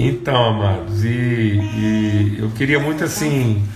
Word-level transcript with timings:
Então, 0.00 0.50
amados, 0.50 1.04
e, 1.04 1.08
e 1.08 2.36
eu 2.38 2.50
queria 2.50 2.78
muito 2.78 3.02
assim 3.02 3.66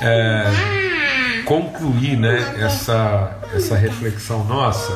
é, 0.00 1.42
concluir 1.44 2.16
né, 2.16 2.56
essa, 2.58 3.38
essa 3.54 3.76
reflexão 3.76 4.44
nossa 4.44 4.92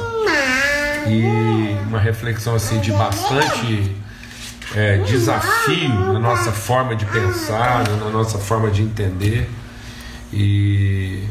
e 1.07 1.77
uma 1.87 2.01
reflexão 2.01 2.57
assim 2.57 2.81
de 2.81 2.91
bastante 2.91 3.95
é, 4.75 4.99
desafio 4.99 6.13
na 6.13 6.19
nossa 6.19 6.51
forma 6.51 6.97
de 6.97 7.07
pensar, 7.07 7.89
na 7.89 8.11
nossa 8.11 8.37
forma 8.37 8.73
de 8.73 8.83
entender. 8.83 9.49
E 10.33 11.23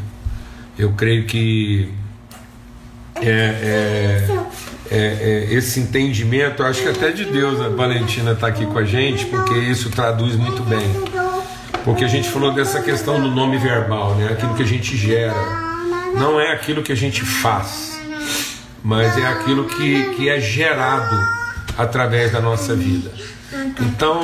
eu 0.77 0.93
creio 0.93 1.25
que 1.25 1.93
é, 3.17 4.27
é, 4.31 4.39
é, 4.91 5.47
é, 5.49 5.53
esse 5.53 5.79
entendimento, 5.79 6.63
acho 6.63 6.81
que 6.81 6.89
até 6.89 7.11
de 7.11 7.25
Deus 7.25 7.61
a 7.61 7.69
Valentina 7.69 8.31
está 8.31 8.47
aqui 8.47 8.65
com 8.65 8.77
a 8.77 8.83
gente, 8.83 9.25
porque 9.25 9.53
isso 9.53 9.89
traduz 9.89 10.35
muito 10.35 10.63
bem. 10.63 10.89
Porque 11.83 12.03
a 12.03 12.07
gente 12.07 12.29
falou 12.29 12.51
dessa 12.51 12.81
questão 12.81 13.21
do 13.21 13.29
nome 13.29 13.57
verbal, 13.57 14.15
né? 14.15 14.29
aquilo 14.31 14.55
que 14.55 14.63
a 14.63 14.67
gente 14.67 14.97
gera. 14.97 15.35
Não 16.15 16.39
é 16.39 16.51
aquilo 16.53 16.81
que 16.81 16.91
a 16.91 16.95
gente 16.95 17.21
faz, 17.21 17.99
mas 18.83 19.15
é 19.17 19.27
aquilo 19.27 19.65
que, 19.65 20.15
que 20.15 20.27
é 20.27 20.39
gerado 20.39 21.15
através 21.77 22.31
da 22.31 22.41
nossa 22.41 22.75
vida. 22.75 23.11
Então, 23.79 24.21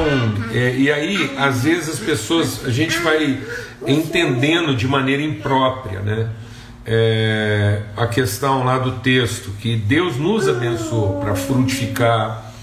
é, 0.51 0.75
e 0.75 0.91
aí, 0.91 1.31
às 1.37 1.63
vezes 1.63 1.89
as 1.89 1.99
pessoas, 1.99 2.65
a 2.65 2.71
gente 2.71 2.97
vai 2.99 3.39
entendendo 3.87 4.75
de 4.75 4.87
maneira 4.87 5.21
imprópria, 5.21 5.99
né? 5.99 6.27
É, 6.85 7.81
a 7.97 8.05
questão 8.07 8.63
lá 8.63 8.77
do 8.77 8.99
texto, 8.99 9.51
que 9.59 9.75
Deus 9.75 10.17
nos 10.17 10.47
abençoou 10.47 11.19
para 11.19 11.35
frutificar, 11.35 12.53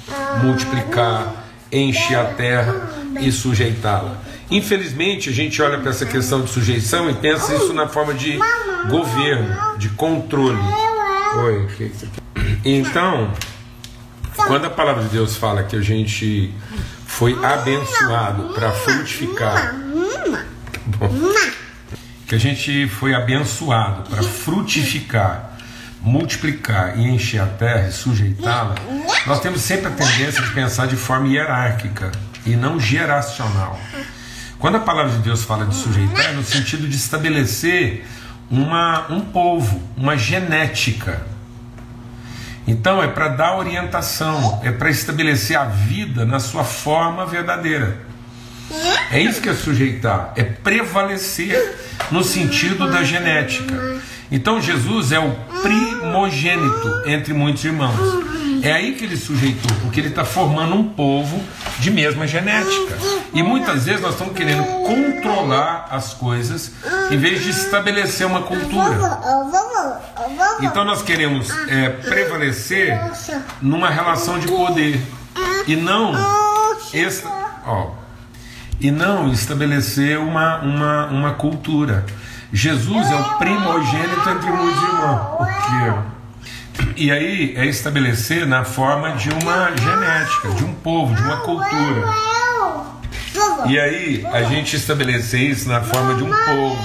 multiplicar, 0.42 1.46
encher 1.70 2.18
a 2.18 2.24
terra 2.24 2.90
e 3.20 3.32
sujeitá-la. 3.32 4.16
Infelizmente, 4.50 5.30
a 5.30 5.32
gente 5.32 5.60
olha 5.62 5.78
para 5.78 5.90
essa 5.90 6.06
questão 6.06 6.42
de 6.42 6.50
sujeição 6.50 7.10
e 7.10 7.14
pensa 7.14 7.54
isso 7.54 7.72
na 7.72 7.88
forma 7.88 8.14
de 8.14 8.38
governo, 8.88 9.78
de 9.78 9.88
controle. 9.90 10.60
Oi, 11.44 11.90
então, 12.64 13.32
quando 14.46 14.66
a 14.66 14.70
palavra 14.70 15.02
de 15.04 15.08
Deus 15.08 15.36
fala 15.36 15.62
que 15.62 15.74
a 15.74 15.80
gente 15.80 16.54
foi 17.06 17.36
abençoado 17.42 18.52
para 18.54 18.70
frutificar, 18.72 19.74
bom, 20.98 21.08
que 22.32 22.36
a 22.36 22.40
gente 22.40 22.88
foi 22.88 23.14
abençoado 23.14 24.08
para 24.08 24.22
frutificar, 24.22 25.50
multiplicar 26.00 26.98
e 26.98 27.06
encher 27.06 27.42
a 27.42 27.46
terra 27.46 27.88
e 27.88 27.92
sujeitá-la, 27.92 28.74
nós 29.26 29.38
temos 29.40 29.60
sempre 29.60 29.88
a 29.88 29.90
tendência 29.90 30.40
de 30.40 30.50
pensar 30.52 30.86
de 30.86 30.96
forma 30.96 31.28
hierárquica 31.28 32.10
e 32.46 32.56
não 32.56 32.80
geracional. 32.80 33.78
Quando 34.58 34.76
a 34.76 34.80
palavra 34.80 35.12
de 35.12 35.18
Deus 35.18 35.44
fala 35.44 35.66
de 35.66 35.74
sujeitar, 35.74 36.30
é 36.30 36.32
no 36.32 36.42
sentido 36.42 36.88
de 36.88 36.96
estabelecer 36.96 38.06
uma, 38.50 39.12
um 39.12 39.20
povo, 39.20 39.82
uma 39.94 40.16
genética. 40.16 41.26
Então 42.66 43.02
é 43.02 43.08
para 43.08 43.28
dar 43.28 43.58
orientação, 43.58 44.58
é 44.64 44.72
para 44.72 44.88
estabelecer 44.88 45.58
a 45.58 45.66
vida 45.66 46.24
na 46.24 46.40
sua 46.40 46.64
forma 46.64 47.26
verdadeira. 47.26 48.10
É 49.10 49.20
isso 49.20 49.40
que 49.40 49.48
é 49.48 49.54
sujeitar, 49.54 50.32
é 50.36 50.42
prevalecer 50.42 51.78
no 52.10 52.24
sentido 52.24 52.90
da 52.90 53.02
genética. 53.02 54.00
Então 54.30 54.60
Jesus 54.60 55.12
é 55.12 55.18
o 55.18 55.30
primogênito 55.60 57.02
entre 57.06 57.34
muitos 57.34 57.64
irmãos. 57.64 57.98
É 58.62 58.72
aí 58.72 58.94
que 58.94 59.04
ele 59.04 59.16
sujeitou, 59.16 59.76
porque 59.82 60.00
ele 60.00 60.08
está 60.08 60.24
formando 60.24 60.74
um 60.76 60.88
povo 60.88 61.42
de 61.80 61.90
mesma 61.90 62.26
genética. 62.26 62.96
E 63.34 63.42
muitas 63.42 63.84
vezes 63.84 64.00
nós 64.00 64.12
estamos 64.12 64.34
querendo 64.34 64.64
controlar 64.64 65.88
as 65.90 66.14
coisas 66.14 66.70
em 67.10 67.18
vez 67.18 67.42
de 67.42 67.50
estabelecer 67.50 68.26
uma 68.26 68.42
cultura. 68.42 69.20
Então 70.60 70.84
nós 70.84 71.02
queremos 71.02 71.50
é, 71.68 71.88
prevalecer 71.88 72.98
numa 73.60 73.90
relação 73.90 74.38
de 74.38 74.46
poder 74.46 75.02
e 75.66 75.74
não 75.74 76.14
esta, 76.94 77.28
ó, 77.66 78.01
e 78.82 78.90
não 78.90 79.32
estabelecer 79.32 80.18
uma, 80.18 80.58
uma, 80.58 81.06
uma 81.06 81.34
cultura. 81.34 82.04
Jesus 82.52 83.08
é 83.08 83.14
o 83.14 83.38
primogênito 83.38 84.28
entre 84.28 84.50
muitos 84.50 84.82
irmãos. 84.82 85.36
Porque, 85.36 86.92
e 86.96 87.12
aí 87.12 87.54
é 87.56 87.64
estabelecer 87.66 88.44
na 88.44 88.64
forma 88.64 89.12
de 89.12 89.30
uma 89.30 89.70
genética, 89.76 90.50
de 90.50 90.64
um 90.64 90.74
povo, 90.74 91.14
de 91.14 91.22
uma 91.22 91.36
cultura. 91.38 92.12
E 93.66 93.78
aí 93.78 94.26
a 94.32 94.42
gente 94.42 94.74
estabelecer 94.74 95.40
isso 95.40 95.68
na 95.68 95.80
forma 95.80 96.14
de 96.14 96.24
um 96.24 96.30
povo. 96.30 96.78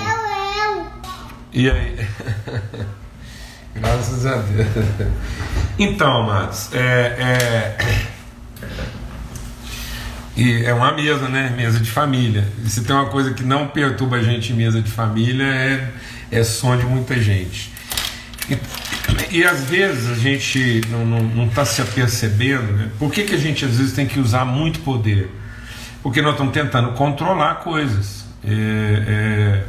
E 1.52 1.68
aí. 1.68 2.08
Graças 3.74 4.26
a 4.26 4.36
Deus. 4.36 4.68
Então, 5.80 6.24
mas 6.24 6.72
é, 6.74 6.78
é 6.80 7.78
e 10.38 10.64
é 10.64 10.72
uma 10.72 10.92
mesa, 10.92 11.28
né? 11.28 11.52
Mesa 11.58 11.80
de 11.80 11.90
família. 11.90 12.48
E 12.64 12.70
se 12.70 12.84
tem 12.84 12.96
uma 12.96 13.08
coisa 13.08 13.34
que 13.34 13.44
não 13.44 13.68
perturba 13.68 14.18
a 14.18 14.22
gente 14.22 14.54
em 14.54 14.56
mesa 14.56 14.80
de 14.80 14.92
família 14.92 15.44
é, 15.44 15.90
é 16.32 16.44
som 16.44 16.78
de 16.78 16.86
muita 16.86 17.20
gente. 17.20 17.74
E, 18.48 19.38
e 19.40 19.44
às 19.44 19.64
vezes 19.64 20.12
a 20.12 20.14
gente 20.14 20.82
não 20.92 21.48
está 21.48 21.66
se 21.66 21.82
apercebendo, 21.82 22.72
né? 22.74 22.92
Por 23.00 23.12
que, 23.12 23.24
que 23.24 23.34
a 23.34 23.38
gente 23.40 23.66
às 23.66 23.78
vezes 23.78 23.94
tem 23.94 24.06
que 24.06 24.20
usar 24.20 24.46
muito 24.46 24.80
poder? 24.82 25.28
Porque 26.04 26.22
nós 26.22 26.34
estamos 26.34 26.54
tentando 26.54 26.92
controlar 26.92 27.56
coisas. 27.56 28.24
É, 28.46 28.54
é, 29.08 29.64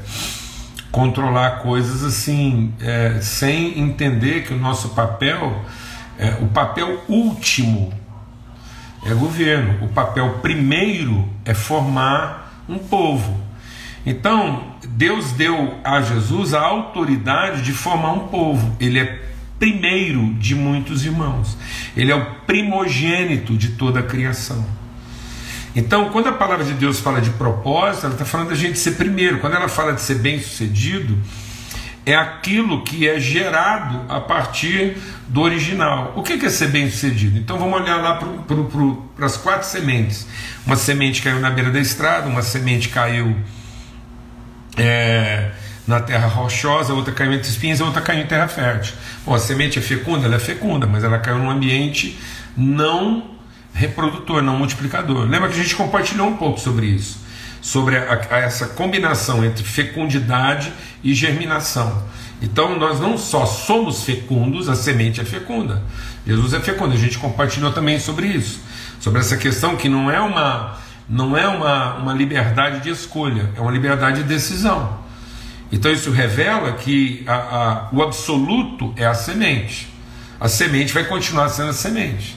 controlar 0.92 1.62
coisas 1.62 2.04
assim, 2.04 2.74
é, 2.80 3.20
sem 3.22 3.80
entender 3.80 4.44
que 4.44 4.52
o 4.52 4.58
nosso 4.58 4.90
papel, 4.90 5.64
é, 6.18 6.36
o 6.42 6.46
papel 6.48 7.02
último 7.08 7.90
é 9.12 9.14
governo. 9.14 9.84
O 9.84 9.88
papel 9.88 10.38
primeiro 10.40 11.28
é 11.44 11.54
formar 11.54 12.64
um 12.68 12.78
povo. 12.78 13.40
Então, 14.04 14.74
Deus 14.88 15.32
deu 15.32 15.78
a 15.84 16.00
Jesus 16.00 16.54
a 16.54 16.60
autoridade 16.60 17.62
de 17.62 17.72
formar 17.72 18.12
um 18.12 18.28
povo. 18.28 18.76
Ele 18.80 18.98
é 18.98 19.22
primeiro 19.58 20.34
de 20.34 20.54
muitos 20.54 21.04
irmãos. 21.04 21.56
Ele 21.96 22.12
é 22.12 22.14
o 22.14 22.24
primogênito 22.46 23.56
de 23.56 23.70
toda 23.70 24.00
a 24.00 24.02
criação. 24.02 24.64
Então, 25.74 26.10
quando 26.10 26.28
a 26.28 26.32
palavra 26.32 26.64
de 26.64 26.72
Deus 26.72 27.00
fala 27.00 27.20
de 27.20 27.30
propósito, 27.30 28.06
ela 28.06 28.14
está 28.14 28.24
falando 28.24 28.48
da 28.48 28.54
gente 28.54 28.78
ser 28.78 28.92
primeiro. 28.92 29.38
Quando 29.38 29.54
ela 29.54 29.68
fala 29.68 29.92
de 29.92 30.00
ser 30.00 30.16
bem-sucedido, 30.16 31.18
é 32.10 32.16
aquilo 32.16 32.82
que 32.82 33.06
é 33.06 33.20
gerado 33.20 34.00
a 34.08 34.18
partir 34.18 34.96
do 35.28 35.42
original. 35.42 36.14
O 36.16 36.22
que 36.22 36.32
é 36.32 36.48
ser 36.48 36.68
bem 36.68 36.90
sucedido? 36.90 37.38
Então 37.38 37.58
vamos 37.58 37.82
olhar 37.82 37.96
lá 37.96 38.18
para 39.14 39.26
as 39.26 39.36
quatro 39.36 39.68
sementes. 39.68 40.26
Uma 40.64 40.74
semente 40.74 41.20
caiu 41.20 41.38
na 41.38 41.50
beira 41.50 41.70
da 41.70 41.78
estrada, 41.78 42.26
uma 42.26 42.40
semente 42.40 42.88
caiu 42.88 43.36
é, 44.78 45.50
na 45.86 46.00
terra 46.00 46.28
rochosa, 46.28 46.94
outra 46.94 47.12
caiu 47.12 47.34
entre 47.34 47.46
espinhos, 47.46 47.78
outra 47.82 48.00
caiu 48.00 48.22
em 48.22 48.26
terra 48.26 48.48
fértil. 48.48 48.94
Bom, 49.26 49.34
a 49.34 49.38
semente 49.38 49.78
é 49.78 49.82
fecunda, 49.82 50.24
ela 50.24 50.36
é 50.36 50.40
fecunda, 50.40 50.86
mas 50.86 51.04
ela 51.04 51.18
caiu 51.18 51.38
num 51.38 51.50
ambiente 51.50 52.18
não 52.56 53.32
reprodutor, 53.74 54.40
não 54.40 54.56
multiplicador. 54.56 55.28
Lembra 55.28 55.50
que 55.50 55.60
a 55.60 55.62
gente 55.62 55.76
compartilhou 55.76 56.26
um 56.26 56.38
pouco 56.38 56.58
sobre 56.58 56.86
isso 56.86 57.27
sobre 57.60 57.96
a, 57.96 58.26
a 58.30 58.38
essa 58.38 58.66
combinação 58.66 59.44
entre 59.44 59.64
fecundidade 59.64 60.72
e 61.02 61.14
germinação. 61.14 62.02
Então 62.40 62.78
nós 62.78 63.00
não 63.00 63.18
só 63.18 63.46
somos 63.46 64.04
fecundos, 64.04 64.68
a 64.68 64.74
semente 64.74 65.20
é 65.20 65.24
fecunda. 65.24 65.82
Jesus 66.26 66.52
é 66.54 66.60
fecundo. 66.60 66.94
A 66.94 66.98
gente 66.98 67.18
compartilhou 67.18 67.72
também 67.72 67.98
sobre 67.98 68.26
isso, 68.26 68.60
sobre 69.00 69.20
essa 69.20 69.36
questão 69.36 69.76
que 69.76 69.88
não 69.88 70.10
é 70.10 70.20
uma 70.20 70.78
não 71.08 71.34
é 71.34 71.48
uma, 71.48 71.94
uma 71.94 72.12
liberdade 72.12 72.80
de 72.80 72.90
escolha, 72.90 73.50
é 73.56 73.60
uma 73.60 73.70
liberdade 73.70 74.22
de 74.22 74.28
decisão. 74.28 74.98
Então 75.72 75.90
isso 75.90 76.10
revela 76.10 76.72
que 76.72 77.24
a, 77.26 77.34
a, 77.34 77.88
o 77.92 78.02
absoluto 78.02 78.92
é 78.94 79.06
a 79.06 79.14
semente. 79.14 79.88
A 80.38 80.48
semente 80.48 80.92
vai 80.92 81.04
continuar 81.04 81.48
sendo 81.48 81.70
a 81.70 81.72
semente, 81.72 82.36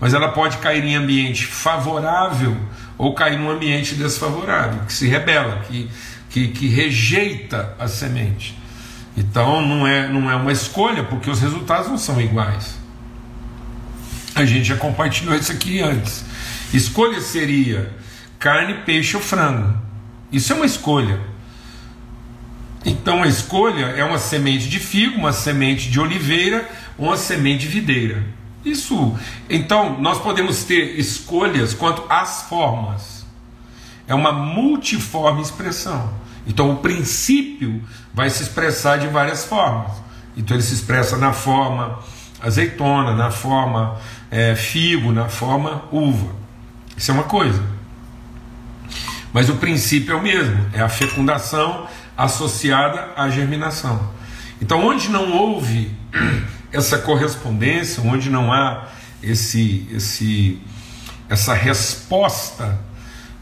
mas 0.00 0.14
ela 0.14 0.28
pode 0.28 0.58
cair 0.58 0.84
em 0.84 0.96
ambiente 0.96 1.46
favorável 1.46 2.56
ou 2.98 3.14
cair 3.14 3.38
num 3.38 3.48
ambiente 3.48 3.94
desfavorável, 3.94 4.82
que 4.84 4.92
se 4.92 5.06
rebela, 5.06 5.62
que, 5.68 5.88
que, 6.28 6.48
que 6.48 6.68
rejeita 6.68 7.74
a 7.78 7.86
semente. 7.86 8.58
Então 9.16 9.64
não 9.64 9.86
é, 9.86 10.08
não 10.08 10.30
é 10.30 10.34
uma 10.34 10.52
escolha, 10.52 11.04
porque 11.04 11.30
os 11.30 11.40
resultados 11.40 11.88
não 11.88 11.96
são 11.96 12.20
iguais. 12.20 12.76
A 14.34 14.44
gente 14.44 14.64
já 14.64 14.76
compartilhou 14.76 15.34
isso 15.34 15.50
aqui 15.52 15.80
antes. 15.80 16.24
Escolha 16.72 17.20
seria 17.20 17.92
carne, 18.38 18.74
peixe 18.84 19.16
ou 19.16 19.22
frango. 19.22 19.76
Isso 20.30 20.52
é 20.52 20.56
uma 20.56 20.66
escolha. 20.66 21.18
Então 22.84 23.22
a 23.22 23.26
escolha 23.26 23.86
é 23.86 24.04
uma 24.04 24.18
semente 24.18 24.68
de 24.68 24.78
figo, 24.78 25.18
uma 25.18 25.32
semente 25.32 25.90
de 25.90 25.98
oliveira 25.98 26.68
ou 26.96 27.06
uma 27.06 27.16
semente 27.16 27.66
de 27.66 27.68
videira. 27.68 28.22
Isso. 28.70 29.16
Então, 29.48 29.98
nós 30.00 30.20
podemos 30.20 30.64
ter 30.64 30.98
escolhas 30.98 31.72
quanto 31.72 32.04
às 32.08 32.42
formas. 32.42 33.24
É 34.06 34.14
uma 34.14 34.32
multiforme 34.32 35.40
expressão. 35.40 36.12
Então, 36.46 36.72
o 36.72 36.76
princípio 36.76 37.82
vai 38.12 38.30
se 38.30 38.42
expressar 38.42 38.98
de 38.98 39.06
várias 39.06 39.44
formas. 39.44 39.92
Então, 40.36 40.56
ele 40.56 40.62
se 40.62 40.74
expressa 40.74 41.16
na 41.16 41.32
forma 41.32 41.98
azeitona, 42.40 43.14
na 43.14 43.30
forma 43.30 43.96
é, 44.30 44.54
figo, 44.54 45.12
na 45.12 45.28
forma 45.28 45.84
uva. 45.90 46.34
Isso 46.96 47.10
é 47.10 47.14
uma 47.14 47.24
coisa. 47.24 47.62
Mas 49.32 49.48
o 49.48 49.56
princípio 49.56 50.12
é 50.12 50.16
o 50.16 50.22
mesmo: 50.22 50.66
é 50.72 50.80
a 50.80 50.88
fecundação 50.88 51.86
associada 52.16 53.12
à 53.16 53.28
germinação. 53.30 54.10
Então, 54.60 54.84
onde 54.84 55.08
não 55.08 55.32
houve 55.32 55.90
essa 56.72 56.98
correspondência, 56.98 58.02
onde 58.02 58.30
não 58.30 58.52
há 58.52 58.86
esse, 59.22 59.86
esse, 59.92 60.60
essa 61.28 61.54
resposta 61.54 62.78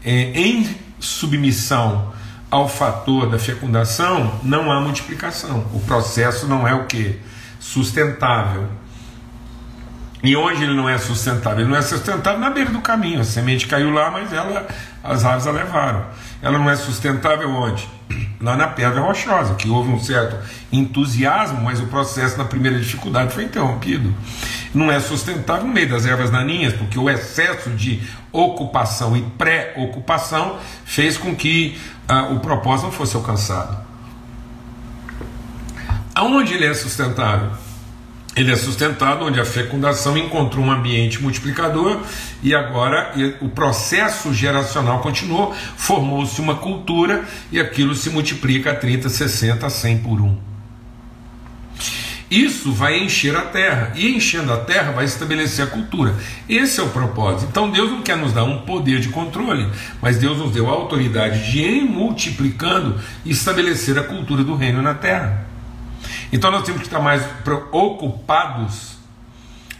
é, 0.03 0.31
em 0.33 0.75
submissão 0.99 2.13
ao 2.49 2.69
fator 2.69 3.29
da 3.29 3.37
fecundação, 3.37 4.39
não 4.43 4.71
há 4.71 4.79
multiplicação. 4.79 5.67
O 5.73 5.79
processo 5.81 6.47
não 6.47 6.67
é 6.67 6.73
o 6.73 6.85
que? 6.85 7.19
Sustentável. 7.59 8.67
E 10.23 10.35
onde 10.35 10.63
ele 10.63 10.73
não 10.73 10.89
é 10.89 10.97
sustentável? 10.97 11.59
Ele 11.59 11.69
não 11.69 11.77
é 11.77 11.81
sustentável 11.81 12.39
na 12.39 12.49
beira 12.49 12.71
do 12.71 12.81
caminho. 12.81 13.21
A 13.21 13.23
semente 13.23 13.67
caiu 13.67 13.91
lá, 13.91 14.09
mas 14.09 14.33
ela, 14.33 14.67
as 15.03 15.23
aves 15.25 15.45
a 15.45 15.51
levaram. 15.51 16.05
Ela 16.41 16.57
não 16.57 16.69
é 16.69 16.75
sustentável 16.75 17.49
onde? 17.51 17.87
Lá 18.39 18.55
na 18.55 18.67
pedra 18.67 19.01
rochosa, 19.01 19.55
que 19.55 19.67
houve 19.67 19.91
um 19.91 19.99
certo 19.99 20.37
entusiasmo, 20.71 21.61
mas 21.61 21.79
o 21.79 21.87
processo 21.87 22.37
na 22.37 22.45
primeira 22.45 22.79
dificuldade 22.79 23.33
foi 23.33 23.43
interrompido. 23.43 24.13
Não 24.73 24.91
é 24.91 24.99
sustentável 24.99 25.65
no 25.65 25.73
meio 25.73 25.89
das 25.89 26.05
ervas 26.05 26.29
daninhas, 26.29 26.73
porque 26.73 26.99
o 26.99 27.09
excesso 27.09 27.71
de 27.71 28.01
ocupação 28.31 29.17
e 29.17 29.21
pré-ocupação 29.21 30.59
fez 30.85 31.17
com 31.17 31.35
que 31.35 31.79
ah, 32.07 32.27
o 32.31 32.39
propósito 32.39 32.85
não 32.85 32.91
fosse 32.91 33.15
alcançado. 33.15 33.77
Aonde 36.13 36.53
ele 36.53 36.65
é 36.65 36.73
sustentável? 36.73 37.51
Ele 38.37 38.51
é 38.51 38.55
sustentado 38.55 39.25
onde 39.25 39.39
a 39.39 39.45
fecundação 39.45 40.15
encontrou 40.15 40.63
um 40.63 40.71
ambiente 40.71 41.19
multiplicador 41.19 41.99
e 42.43 42.53
agora 42.53 43.11
o 43.41 43.49
processo 43.49 44.31
geracional 44.31 44.99
continuou, 44.99 45.55
formou-se 45.75 46.39
uma 46.39 46.55
cultura 46.55 47.25
e 47.51 47.59
aquilo 47.59 47.95
se 47.95 48.11
multiplica 48.11 48.71
a 48.71 48.75
30, 48.75 49.09
60, 49.09 49.67
100 49.67 49.97
por 49.97 50.21
um. 50.21 50.37
Isso 52.29 52.71
vai 52.73 52.99
encher 52.99 53.35
a 53.37 53.41
terra, 53.41 53.93
e 53.95 54.15
enchendo 54.15 54.51
a 54.51 54.57
terra 54.57 54.91
vai 54.91 55.05
estabelecer 55.05 55.63
a 55.63 55.67
cultura. 55.67 56.13
Esse 56.47 56.81
é 56.81 56.83
o 56.83 56.89
propósito. 56.89 57.47
Então 57.49 57.71
Deus 57.71 57.89
não 57.89 58.01
quer 58.01 58.17
nos 58.17 58.33
dar 58.33 58.43
um 58.43 58.59
poder 58.59 58.99
de 58.99 59.07
controle, 59.07 59.67
mas 60.01 60.17
Deus 60.17 60.37
nos 60.37 60.51
deu 60.51 60.67
a 60.67 60.73
autoridade 60.73 61.49
de, 61.49 61.63
em 61.63 61.85
multiplicando, 61.85 62.99
estabelecer 63.25 63.97
a 63.97 64.03
cultura 64.03 64.43
do 64.43 64.55
reino 64.55 64.81
na 64.81 64.93
terra. 64.93 65.47
Então 66.31 66.51
nós 66.51 66.63
temos 66.63 66.81
que 66.81 66.87
estar 66.87 66.99
mais 66.99 67.23
ocupados, 67.71 68.97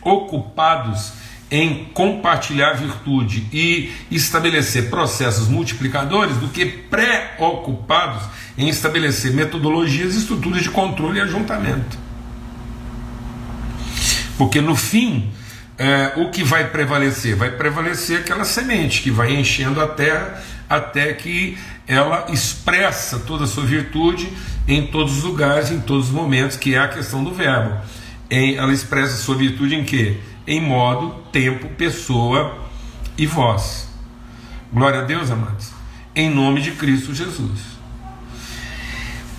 ocupados 0.02 1.14
em 1.50 1.86
compartilhar 1.94 2.74
virtude 2.74 3.48
e 3.54 3.92
estabelecer 4.12 4.90
processos 4.90 5.48
multiplicadores 5.48 6.36
do 6.38 6.50
que 6.50 6.66
preocupados 6.66 8.24
em 8.58 8.68
estabelecer 8.68 9.34
metodologias 9.34 10.16
estruturas 10.16 10.64
de 10.64 10.70
controle 10.70 11.20
e 11.20 11.22
ajuntamento. 11.22 11.98
Porque 14.38 14.62
no 14.62 14.76
fim, 14.76 15.32
é, 15.78 16.14
o 16.18 16.30
que 16.30 16.44
vai 16.44 16.70
prevalecer? 16.70 17.36
Vai 17.36 17.52
prevalecer 17.52 18.20
aquela 18.20 18.44
semente 18.44 19.02
que 19.02 19.10
vai 19.10 19.34
enchendo 19.34 19.82
a 19.82 19.88
terra 19.88 20.42
até 20.70 21.14
que 21.14 21.58
ela 21.88 22.28
expressa 22.30 23.20
toda 23.20 23.46
a 23.46 23.48
sua 23.48 23.66
virtude 23.66 24.30
em 24.68 24.88
todos 24.88 25.18
os 25.18 25.24
lugares, 25.24 25.72
em 25.72 25.80
todos 25.80 26.08
os 26.08 26.12
momentos, 26.12 26.58
que 26.58 26.76
é 26.76 26.80
a 26.80 26.88
questão 26.88 27.24
do 27.24 27.34
verbo. 27.34 27.80
Ela 28.30 28.74
expressa 28.74 29.14
a 29.14 29.18
sua 29.18 29.36
virtude 29.36 29.76
em 29.76 29.86
quê? 29.86 30.18
Em 30.46 30.60
modo, 30.60 31.16
tempo, 31.32 31.70
pessoa 31.70 32.58
e 33.18 33.26
voz. 33.26 33.88
Glória 34.72 35.00
a 35.00 35.04
Deus, 35.04 35.32
amados. 35.32 35.72
Em 36.14 36.30
nome 36.30 36.62
de 36.62 36.72
Cristo 36.72 37.14
Jesus. 37.14 37.78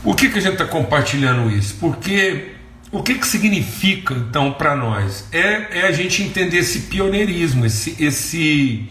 Por 0.02 0.16
que, 0.16 0.30
que 0.30 0.38
a 0.38 0.40
gente 0.40 0.52
está 0.52 0.64
compartilhando 0.64 1.50
isso? 1.50 1.76
Porque 1.78 2.52
o 2.90 3.02
que, 3.02 3.16
que 3.16 3.26
significa 3.26 4.14
então 4.14 4.52
para 4.52 4.74
nós? 4.74 5.26
É, 5.30 5.80
é 5.80 5.86
a 5.86 5.92
gente 5.92 6.22
entender 6.22 6.58
esse 6.58 6.80
pioneirismo, 6.80 7.66
esse, 7.66 8.02
esse, 8.02 8.88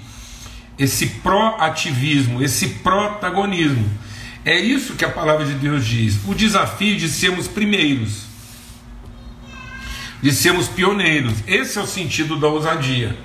esse 0.77 1.07
proativismo, 1.07 2.43
esse 2.43 2.67
protagonismo. 2.67 3.89
É 4.45 4.59
isso 4.59 4.93
que 4.93 5.03
a 5.03 5.09
palavra 5.09 5.45
de 5.45 5.53
Deus 5.53 5.85
diz. 5.85 6.19
O 6.25 6.33
desafio 6.33 6.95
de 6.95 7.09
sermos 7.09 7.47
primeiros, 7.47 8.23
de 10.21 10.31
sermos 10.31 10.67
pioneiros. 10.67 11.33
Esse 11.45 11.77
é 11.77 11.81
o 11.81 11.87
sentido 11.87 12.37
da 12.37 12.47
ousadia. 12.47 13.17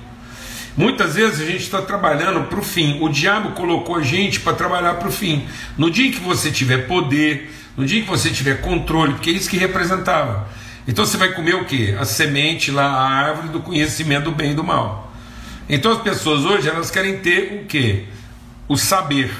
Muitas 0.75 1.15
vezes 1.15 1.39
a 1.39 1.45
gente 1.45 1.61
está 1.61 1.81
trabalhando 1.81 2.47
para 2.47 2.59
o 2.59 2.63
fim. 2.63 2.97
O 2.99 3.07
diabo 3.07 3.51
colocou 3.51 3.95
a 3.95 4.01
gente 4.01 4.39
para 4.39 4.53
trabalhar 4.53 4.95
para 4.95 5.07
o 5.07 5.11
fim. 5.11 5.45
No 5.77 5.89
dia 5.89 6.11
que 6.11 6.19
você 6.19 6.51
tiver 6.51 6.87
poder, 6.87 7.53
no 7.77 7.85
dia 7.85 8.01
que 8.01 8.07
você 8.07 8.31
tiver 8.31 8.59
controle, 8.61 9.13
porque 9.13 9.29
é 9.29 9.33
isso 9.33 9.49
que 9.49 9.57
representava. 9.57 10.49
Então 10.87 11.05
você 11.05 11.15
vai 11.15 11.31
comer 11.31 11.55
o 11.55 11.65
que? 11.65 11.93
A 11.93 12.03
semente 12.03 12.71
lá, 12.71 12.85
a 12.85 13.09
árvore 13.09 13.49
do 13.49 13.59
conhecimento 13.59 14.25
do 14.25 14.31
bem 14.31 14.51
e 14.51 14.55
do 14.55 14.63
mal. 14.63 15.12
Então 15.69 15.91
as 15.91 16.01
pessoas 16.01 16.43
hoje 16.43 16.67
elas 16.67 16.91
querem 16.91 17.19
ter 17.19 17.61
o 17.61 17.65
que? 17.65 18.05
O 18.67 18.77
saber. 18.77 19.31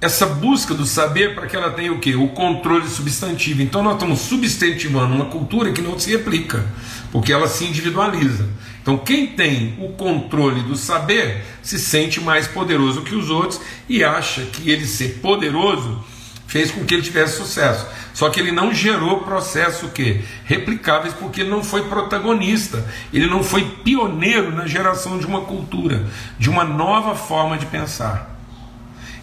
Essa 0.00 0.24
busca 0.24 0.72
do 0.72 0.86
saber 0.86 1.34
para 1.34 1.46
que 1.46 1.54
ela 1.54 1.70
tenha 1.70 1.92
o 1.92 1.98
que? 1.98 2.14
O 2.14 2.28
controle 2.28 2.88
substantivo. 2.88 3.60
Então 3.60 3.82
nós 3.82 3.94
estamos 3.94 4.20
substantivando 4.20 5.14
uma 5.14 5.26
cultura 5.26 5.72
que 5.72 5.82
não 5.82 5.98
se 5.98 6.10
replica, 6.10 6.64
porque 7.12 7.32
ela 7.32 7.48
se 7.48 7.64
individualiza. 7.64 8.48
Então 8.80 8.96
quem 8.96 9.26
tem 9.26 9.76
o 9.78 9.90
controle 9.90 10.62
do 10.62 10.76
saber 10.76 11.44
se 11.62 11.78
sente 11.78 12.20
mais 12.20 12.46
poderoso 12.46 13.02
que 13.02 13.14
os 13.14 13.28
outros 13.28 13.60
e 13.88 14.02
acha 14.02 14.42
que 14.42 14.70
ele 14.70 14.86
ser 14.86 15.18
poderoso 15.20 16.02
fez 16.50 16.72
com 16.72 16.84
que 16.84 16.92
ele 16.92 17.02
tivesse 17.02 17.36
sucesso. 17.36 17.86
Só 18.12 18.28
que 18.28 18.40
ele 18.40 18.50
não 18.50 18.74
gerou 18.74 19.20
processo 19.20 19.88
que 19.90 20.24
replicáveis 20.44 21.14
porque 21.14 21.42
ele 21.42 21.50
não 21.50 21.62
foi 21.62 21.84
protagonista, 21.84 22.84
ele 23.12 23.28
não 23.28 23.44
foi 23.44 23.62
pioneiro 23.84 24.50
na 24.50 24.66
geração 24.66 25.16
de 25.16 25.26
uma 25.26 25.42
cultura, 25.42 26.04
de 26.40 26.50
uma 26.50 26.64
nova 26.64 27.14
forma 27.14 27.56
de 27.56 27.66
pensar. 27.66 28.36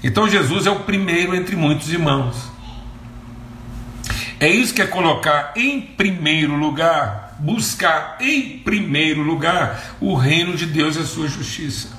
Então 0.01 0.29
Jesus 0.29 0.65
é 0.65 0.72
o 0.72 0.79
primeiro 0.79 1.36
entre 1.36 1.57
muitos 1.57 1.91
irmãos. 1.91 2.50
É 4.39 4.48
isso 4.48 4.74
que 4.74 4.81
é 4.81 4.88
colocar 4.88 5.51
em 5.57 5.81
primeiro 5.81 6.55
lugar, 6.55 7.36
buscar 7.39 8.15
em 8.22 8.60
primeiro 8.60 9.22
lugar 9.22 9.98
o 10.00 10.15
reino 10.15 10.55
de 10.55 10.65
Deus 10.65 10.96
e 10.96 11.00
a 11.00 11.05
sua 11.05 11.27
justiça. 11.27 11.97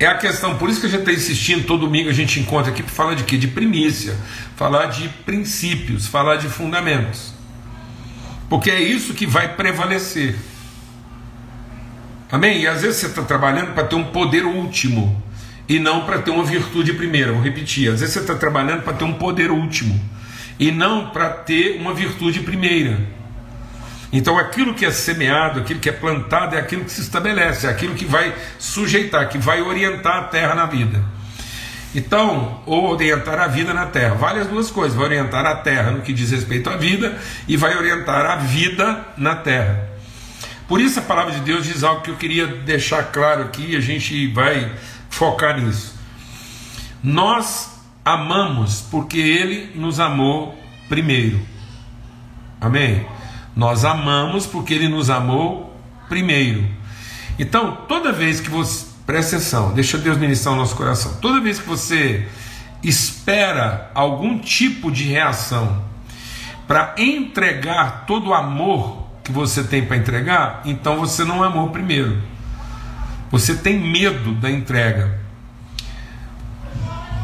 É 0.00 0.06
a 0.06 0.14
questão, 0.14 0.56
por 0.56 0.70
isso 0.70 0.80
que 0.80 0.86
a 0.86 0.88
gente 0.88 1.00
está 1.00 1.12
insistindo, 1.12 1.66
todo 1.66 1.80
domingo 1.80 2.08
a 2.08 2.12
gente 2.14 2.40
encontra 2.40 2.72
aqui 2.72 2.82
para 2.82 2.90
falar 2.90 3.14
de 3.14 3.24
quê? 3.24 3.36
De 3.36 3.46
primícia, 3.46 4.16
falar 4.56 4.86
de 4.86 5.06
princípios, 5.26 6.06
falar 6.06 6.36
de 6.36 6.48
fundamentos. 6.48 7.34
Porque 8.48 8.70
é 8.70 8.80
isso 8.80 9.12
que 9.12 9.26
vai 9.26 9.54
prevalecer. 9.56 10.36
Amém? 12.32 12.62
E 12.62 12.66
às 12.66 12.80
vezes 12.80 12.96
você 12.96 13.06
está 13.08 13.22
trabalhando 13.22 13.74
para 13.74 13.84
ter 13.84 13.94
um 13.94 14.04
poder 14.04 14.46
último 14.46 15.22
e 15.68 15.78
não 15.78 16.06
para 16.06 16.22
ter 16.22 16.30
uma 16.30 16.44
virtude 16.44 16.94
primeira. 16.94 17.32
Vou 17.32 17.42
repetir. 17.42 17.92
Às 17.92 18.00
vezes 18.00 18.14
você 18.14 18.20
está 18.20 18.34
trabalhando 18.34 18.82
para 18.82 18.94
ter 18.94 19.04
um 19.04 19.12
poder 19.12 19.50
último 19.50 20.00
e 20.58 20.72
não 20.72 21.10
para 21.10 21.28
ter 21.28 21.78
uma 21.78 21.92
virtude 21.92 22.40
primeira. 22.40 22.98
Então 24.12 24.36
aquilo 24.38 24.74
que 24.74 24.84
é 24.84 24.90
semeado, 24.90 25.60
aquilo 25.60 25.78
que 25.78 25.88
é 25.88 25.92
plantado, 25.92 26.56
é 26.56 26.58
aquilo 26.58 26.84
que 26.84 26.90
se 26.90 27.00
estabelece, 27.00 27.66
é 27.66 27.70
aquilo 27.70 27.94
que 27.94 28.04
vai 28.04 28.34
sujeitar, 28.58 29.28
que 29.28 29.38
vai 29.38 29.62
orientar 29.62 30.16
a 30.16 30.22
terra 30.24 30.54
na 30.54 30.66
vida. 30.66 31.02
Então, 31.94 32.62
ou 32.66 32.90
orientar 32.90 33.38
a 33.38 33.48
vida 33.48 33.74
na 33.74 33.86
terra, 33.86 34.14
vale 34.14 34.40
as 34.40 34.46
duas 34.46 34.70
coisas, 34.70 34.96
vai 34.96 35.06
orientar 35.06 35.44
a 35.44 35.56
terra 35.56 35.90
no 35.90 36.02
que 36.02 36.12
diz 36.12 36.30
respeito 36.30 36.70
à 36.70 36.76
vida 36.76 37.18
e 37.48 37.56
vai 37.56 37.76
orientar 37.76 38.26
a 38.26 38.36
vida 38.36 39.06
na 39.16 39.34
terra. 39.34 39.88
Por 40.68 40.80
isso 40.80 41.00
a 41.00 41.02
palavra 41.02 41.34
de 41.34 41.40
Deus 41.40 41.66
diz 41.66 41.82
algo 41.82 42.02
que 42.02 42.10
eu 42.10 42.16
queria 42.16 42.46
deixar 42.46 43.10
claro 43.10 43.42
aqui, 43.42 43.72
e 43.72 43.76
a 43.76 43.80
gente 43.80 44.28
vai 44.28 44.72
focar 45.08 45.60
nisso. 45.60 45.98
Nós 47.02 47.80
amamos 48.04 48.82
porque 48.82 49.18
ele 49.18 49.72
nos 49.74 49.98
amou 49.98 50.56
primeiro. 50.88 51.40
Amém? 52.60 53.04
Nós 53.60 53.84
amamos 53.84 54.46
porque 54.46 54.72
ele 54.72 54.88
nos 54.88 55.10
amou 55.10 55.78
primeiro. 56.08 56.66
Então, 57.38 57.76
toda 57.86 58.10
vez 58.10 58.40
que 58.40 58.48
você. 58.48 58.88
Presta 59.04 59.36
atenção, 59.36 59.74
deixa 59.74 59.98
Deus 59.98 60.16
ministrar 60.16 60.54
o 60.54 60.56
nosso 60.56 60.74
coração. 60.74 61.18
Toda 61.20 61.42
vez 61.42 61.58
que 61.58 61.68
você 61.68 62.26
espera 62.82 63.90
algum 63.94 64.38
tipo 64.38 64.90
de 64.90 65.04
reação 65.04 65.84
para 66.66 66.94
entregar 66.96 68.06
todo 68.06 68.30
o 68.30 68.34
amor 68.34 69.06
que 69.22 69.30
você 69.30 69.62
tem 69.62 69.84
para 69.84 69.98
entregar, 69.98 70.62
então 70.64 70.96
você 70.98 71.22
não 71.22 71.42
amou 71.42 71.68
primeiro. 71.68 72.16
Você 73.30 73.56
tem 73.56 73.78
medo 73.78 74.32
da 74.36 74.50
entrega. 74.50 75.20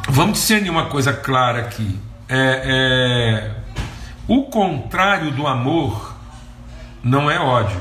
Vamos 0.07 0.41
discernir 0.41 0.69
uma 0.69 0.85
coisa 0.85 1.15
clara 1.15 1.61
aqui. 1.61 1.99
É, 2.29 2.63
é, 2.65 3.51
o 4.29 4.43
contrário 4.43 5.31
do 5.31 5.47
amor 5.47 6.16
não 7.03 7.31
é 7.31 7.39
ódio. 7.39 7.81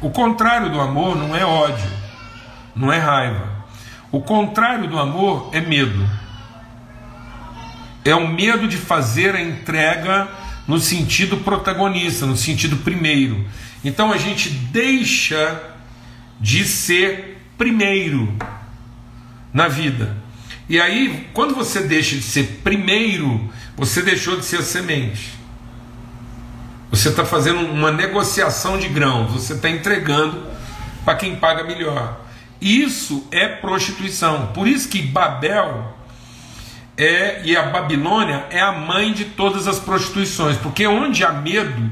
O 0.00 0.10
contrário 0.10 0.70
do 0.70 0.80
amor 0.80 1.16
não 1.16 1.36
é 1.36 1.44
ódio, 1.44 1.90
não 2.74 2.92
é 2.92 2.98
raiva. 2.98 3.52
O 4.10 4.20
contrário 4.20 4.88
do 4.88 4.98
amor 4.98 5.50
é 5.52 5.60
medo. 5.60 6.08
É 8.04 8.14
o 8.14 8.26
medo 8.26 8.66
de 8.66 8.76
fazer 8.76 9.34
a 9.36 9.40
entrega 9.40 10.28
no 10.66 10.78
sentido 10.78 11.38
protagonista, 11.38 12.26
no 12.26 12.36
sentido 12.36 12.76
primeiro. 12.78 13.46
Então 13.84 14.12
a 14.12 14.18
gente 14.18 14.48
deixa 14.48 15.60
de 16.40 16.64
ser 16.64 17.40
primeiro 17.56 18.36
na 19.52 19.68
vida. 19.68 20.16
E 20.68 20.80
aí, 20.80 21.28
quando 21.32 21.54
você 21.54 21.82
deixa 21.82 22.16
de 22.16 22.22
ser 22.22 22.60
primeiro, 22.64 23.52
você 23.76 24.02
deixou 24.02 24.36
de 24.36 24.44
ser 24.44 24.58
a 24.58 24.62
semente. 24.62 25.30
Você 26.92 27.08
está 27.08 27.24
fazendo 27.24 27.60
uma 27.60 27.90
negociação 27.90 28.78
de 28.78 28.86
grãos, 28.86 29.32
você 29.32 29.54
está 29.54 29.70
entregando 29.70 30.46
para 31.06 31.14
quem 31.14 31.36
paga 31.36 31.64
melhor. 31.64 32.20
Isso 32.60 33.26
é 33.30 33.48
prostituição. 33.48 34.48
Por 34.48 34.68
isso 34.68 34.90
que 34.90 35.00
Babel 35.00 35.96
é 36.98 37.40
e 37.46 37.56
a 37.56 37.62
Babilônia 37.62 38.44
é 38.50 38.60
a 38.60 38.72
mãe 38.72 39.10
de 39.10 39.24
todas 39.24 39.66
as 39.66 39.78
prostituições, 39.78 40.58
porque 40.58 40.86
onde 40.86 41.24
há 41.24 41.32
medo, 41.32 41.90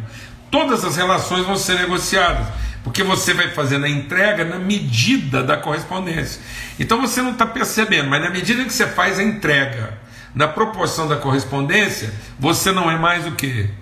todas 0.50 0.84
as 0.84 0.96
relações 0.96 1.46
vão 1.46 1.56
ser 1.56 1.78
negociadas, 1.78 2.46
porque 2.84 3.02
você 3.02 3.32
vai 3.32 3.48
fazendo 3.48 3.86
a 3.86 3.88
entrega 3.88 4.44
na 4.44 4.58
medida 4.58 5.42
da 5.42 5.56
correspondência. 5.56 6.42
Então 6.78 7.00
você 7.00 7.22
não 7.22 7.32
está 7.32 7.46
percebendo, 7.46 8.10
mas 8.10 8.22
na 8.22 8.28
medida 8.28 8.66
que 8.66 8.72
você 8.72 8.86
faz 8.86 9.18
a 9.18 9.22
entrega 9.22 9.98
na 10.34 10.46
proporção 10.46 11.08
da 11.08 11.16
correspondência, 11.16 12.12
você 12.38 12.70
não 12.70 12.90
é 12.90 12.98
mais 12.98 13.26
o 13.26 13.32
que? 13.32 13.79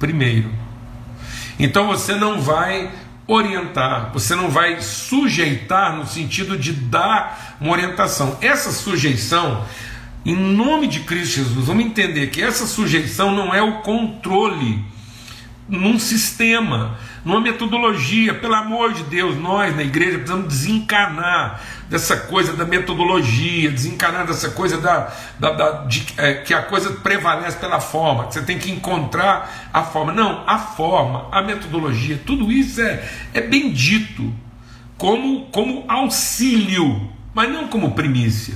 Primeiro. 0.00 0.50
Então 1.58 1.86
você 1.86 2.16
não 2.16 2.40
vai 2.40 2.90
orientar, 3.28 4.10
você 4.12 4.34
não 4.34 4.50
vai 4.50 4.80
sujeitar 4.80 5.94
no 5.96 6.04
sentido 6.04 6.58
de 6.58 6.72
dar 6.72 7.56
uma 7.60 7.70
orientação. 7.70 8.36
Essa 8.40 8.72
sujeição 8.72 9.64
em 10.24 10.34
nome 10.34 10.86
de 10.86 11.00
Cristo 11.00 11.36
Jesus, 11.36 11.66
vamos 11.66 11.84
entender 11.84 12.26
que 12.28 12.42
essa 12.42 12.66
sujeição 12.66 13.34
não 13.34 13.54
é 13.54 13.62
o 13.62 13.82
controle 13.82 14.84
num 15.68 15.98
sistema, 15.98 16.98
numa 17.24 17.40
metodologia. 17.40 18.34
Pelo 18.34 18.54
amor 18.54 18.92
de 18.92 19.02
Deus, 19.04 19.36
nós 19.36 19.74
na 19.74 19.82
igreja 19.82 20.18
precisamos 20.18 20.48
desencanar 20.48 21.60
dessa 21.88 22.16
coisa 22.16 22.52
da 22.52 22.64
metodologia, 22.64 23.70
desencanar 23.70 24.26
dessa 24.26 24.50
coisa 24.50 24.78
da, 24.78 25.12
da, 25.38 25.50
da 25.50 25.70
de, 25.84 26.06
é, 26.16 26.34
que 26.34 26.54
a 26.54 26.62
coisa 26.62 26.92
prevalece 26.92 27.56
pela 27.58 27.80
forma, 27.80 28.26
que 28.26 28.34
você 28.34 28.42
tem 28.42 28.58
que 28.58 28.70
encontrar 28.70 29.68
a 29.72 29.82
forma. 29.82 30.12
Não, 30.12 30.44
a 30.46 30.58
forma, 30.58 31.26
a 31.32 31.42
metodologia, 31.42 32.20
tudo 32.24 32.50
isso 32.52 32.80
é, 32.80 33.08
é 33.34 33.40
bendito 33.40 34.32
como, 34.96 35.46
como 35.46 35.84
auxílio, 35.88 37.10
mas 37.34 37.50
não 37.50 37.66
como 37.66 37.92
primícia. 37.92 38.54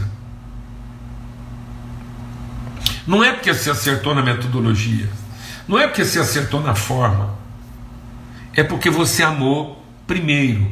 Não 3.07 3.23
é 3.23 3.33
porque 3.33 3.53
se 3.53 3.69
acertou 3.69 4.15
na 4.15 4.23
metodologia, 4.23 5.09
não 5.67 5.79
é 5.79 5.87
porque 5.87 6.05
se 6.05 6.19
acertou 6.19 6.63
na 6.63 6.75
forma, 6.75 7.37
é 8.57 8.63
porque 8.63 8.91
você 8.91 9.23
amou 9.23 9.85
primeiro. 10.07 10.71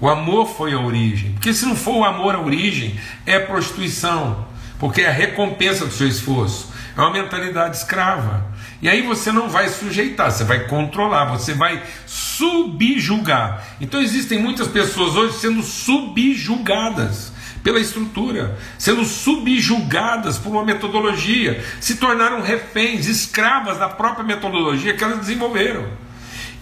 O 0.00 0.08
amor 0.08 0.48
foi 0.48 0.72
a 0.72 0.80
origem. 0.80 1.32
Porque 1.32 1.54
se 1.54 1.64
não 1.64 1.76
for 1.76 1.96
o 1.96 2.04
amor 2.04 2.34
a 2.34 2.40
origem, 2.40 2.98
é 3.24 3.38
prostituição. 3.38 4.46
Porque 4.78 5.02
é 5.02 5.08
a 5.08 5.12
recompensa 5.12 5.86
do 5.86 5.92
seu 5.92 6.08
esforço. 6.08 6.72
É 6.96 7.00
uma 7.00 7.12
mentalidade 7.12 7.76
escrava. 7.76 8.52
E 8.82 8.88
aí 8.88 9.00
você 9.02 9.30
não 9.30 9.48
vai 9.48 9.68
sujeitar, 9.68 10.32
você 10.32 10.42
vai 10.42 10.66
controlar, 10.66 11.26
você 11.26 11.54
vai 11.54 11.80
subjugar. 12.04 13.64
Então 13.80 14.00
existem 14.00 14.40
muitas 14.40 14.66
pessoas 14.66 15.14
hoje 15.14 15.38
sendo 15.38 15.62
subjugadas 15.62 17.32
pela 17.62 17.78
estrutura, 17.78 18.58
sendo 18.76 19.04
subjugadas 19.04 20.36
por 20.36 20.50
uma 20.50 20.64
metodologia, 20.64 21.64
se 21.80 21.94
tornaram 21.94 22.42
reféns, 22.42 23.06
escravas 23.06 23.78
da 23.78 23.88
própria 23.88 24.24
metodologia 24.24 24.94
que 24.94 25.04
elas 25.04 25.20
desenvolveram. 25.20 25.86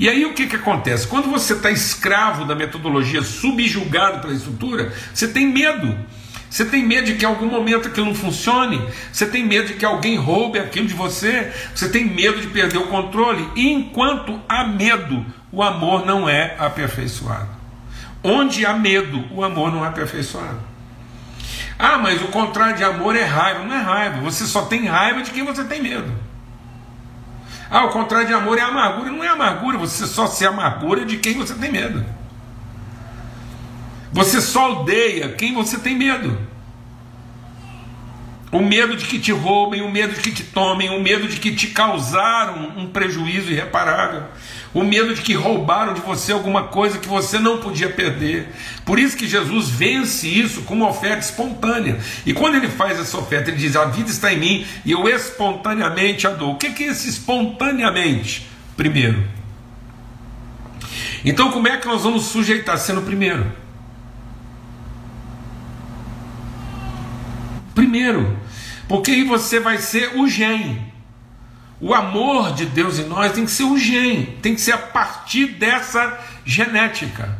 E 0.00 0.08
aí 0.08 0.24
o 0.24 0.32
que, 0.32 0.46
que 0.46 0.56
acontece? 0.56 1.06
Quando 1.06 1.28
você 1.28 1.52
está 1.52 1.70
escravo 1.70 2.46
da 2.46 2.54
metodologia, 2.54 3.20
subjugado 3.20 4.20
pela 4.20 4.32
estrutura, 4.32 4.94
você 5.12 5.28
tem 5.28 5.46
medo. 5.46 5.94
Você 6.48 6.64
tem 6.64 6.82
medo 6.82 7.08
de 7.08 7.16
que 7.16 7.24
em 7.26 7.28
algum 7.28 7.44
momento 7.44 7.86
aquilo 7.86 8.06
não 8.06 8.14
funcione, 8.14 8.82
você 9.12 9.26
tem 9.26 9.44
medo 9.44 9.68
de 9.68 9.74
que 9.74 9.84
alguém 9.84 10.16
roube 10.16 10.58
aquilo 10.58 10.86
de 10.86 10.94
você, 10.94 11.52
você 11.74 11.86
tem 11.90 12.06
medo 12.06 12.40
de 12.40 12.46
perder 12.46 12.78
o 12.78 12.86
controle. 12.86 13.46
E 13.54 13.70
enquanto 13.70 14.40
há 14.48 14.64
medo, 14.64 15.22
o 15.52 15.62
amor 15.62 16.06
não 16.06 16.26
é 16.26 16.56
aperfeiçoado. 16.58 17.50
Onde 18.24 18.64
há 18.64 18.72
medo, 18.72 19.22
o 19.30 19.44
amor 19.44 19.70
não 19.70 19.84
é 19.84 19.88
aperfeiçoado. 19.88 20.60
Ah, 21.78 21.98
mas 21.98 22.22
o 22.22 22.28
contrário 22.28 22.74
de 22.74 22.84
amor 22.84 23.14
é 23.14 23.24
raiva. 23.24 23.64
Não 23.64 23.74
é 23.74 23.82
raiva, 23.82 24.20
você 24.22 24.46
só 24.46 24.62
tem 24.62 24.86
raiva 24.86 25.20
de 25.20 25.30
quem 25.30 25.44
você 25.44 25.62
tem 25.64 25.82
medo. 25.82 26.29
Ah, 27.70 27.84
o 27.84 27.90
contrário 27.90 28.26
de 28.26 28.34
amor 28.34 28.58
é 28.58 28.62
amargura. 28.62 29.10
Não 29.10 29.22
é 29.22 29.28
amargura, 29.28 29.78
você 29.78 30.06
só 30.06 30.26
se 30.26 30.44
amargura 30.44 31.04
de 31.04 31.18
quem 31.18 31.34
você 31.34 31.54
tem 31.54 31.70
medo. 31.70 32.04
Você 34.12 34.40
só 34.40 34.80
odeia 34.80 35.28
quem 35.28 35.54
você 35.54 35.78
tem 35.78 35.96
medo. 35.96 36.36
O 38.50 38.58
medo 38.60 38.96
de 38.96 39.04
que 39.06 39.20
te 39.20 39.30
roubem, 39.30 39.82
o 39.82 39.90
medo 39.90 40.14
de 40.14 40.20
que 40.20 40.32
te 40.32 40.42
tomem, 40.42 40.90
o 40.90 41.00
medo 41.00 41.28
de 41.28 41.38
que 41.38 41.54
te 41.54 41.68
causaram 41.68 42.72
um 42.76 42.88
prejuízo 42.88 43.52
irreparável 43.52 44.24
o 44.72 44.84
medo 44.84 45.14
de 45.14 45.22
que 45.22 45.34
roubaram 45.34 45.94
de 45.94 46.00
você 46.00 46.32
alguma 46.32 46.64
coisa 46.64 46.98
que 46.98 47.08
você 47.08 47.38
não 47.38 47.58
podia 47.58 47.90
perder. 47.90 48.48
Por 48.84 48.98
isso 48.98 49.16
que 49.16 49.26
Jesus 49.26 49.68
vence 49.68 50.28
isso 50.28 50.62
com 50.62 50.74
uma 50.74 50.88
oferta 50.88 51.18
espontânea. 51.18 51.98
E 52.24 52.32
quando 52.32 52.56
ele 52.56 52.68
faz 52.68 52.98
essa 52.98 53.18
oferta, 53.18 53.50
ele 53.50 53.58
diz: 53.58 53.74
A 53.74 53.86
vida 53.86 54.10
está 54.10 54.32
em 54.32 54.38
mim 54.38 54.66
e 54.84 54.92
eu 54.92 55.08
espontaneamente 55.08 56.26
a 56.26 56.30
dou. 56.30 56.52
O 56.52 56.56
que 56.56 56.66
é 56.66 56.86
esse 56.86 57.08
espontaneamente? 57.08 58.48
Primeiro. 58.76 59.24
Então, 61.24 61.50
como 61.50 61.68
é 61.68 61.76
que 61.76 61.86
nós 61.86 62.02
vamos 62.02 62.26
sujeitar 62.26 62.78
sendo 62.78 63.02
primeiro? 63.02 63.52
Primeiro, 67.74 68.38
porque 68.88 69.10
aí 69.10 69.24
você 69.24 69.60
vai 69.60 69.78
ser 69.78 70.18
o 70.18 70.26
gen. 70.26 70.89
O 71.80 71.94
amor 71.94 72.52
de 72.52 72.66
Deus 72.66 72.98
em 72.98 73.06
nós 73.06 73.32
tem 73.32 73.44
que 73.44 73.50
ser 73.50 73.64
o 73.64 73.78
gene, 73.78 74.38
tem 74.42 74.54
que 74.54 74.60
ser 74.60 74.72
a 74.72 74.78
partir 74.78 75.46
dessa 75.46 76.18
genética. 76.44 77.38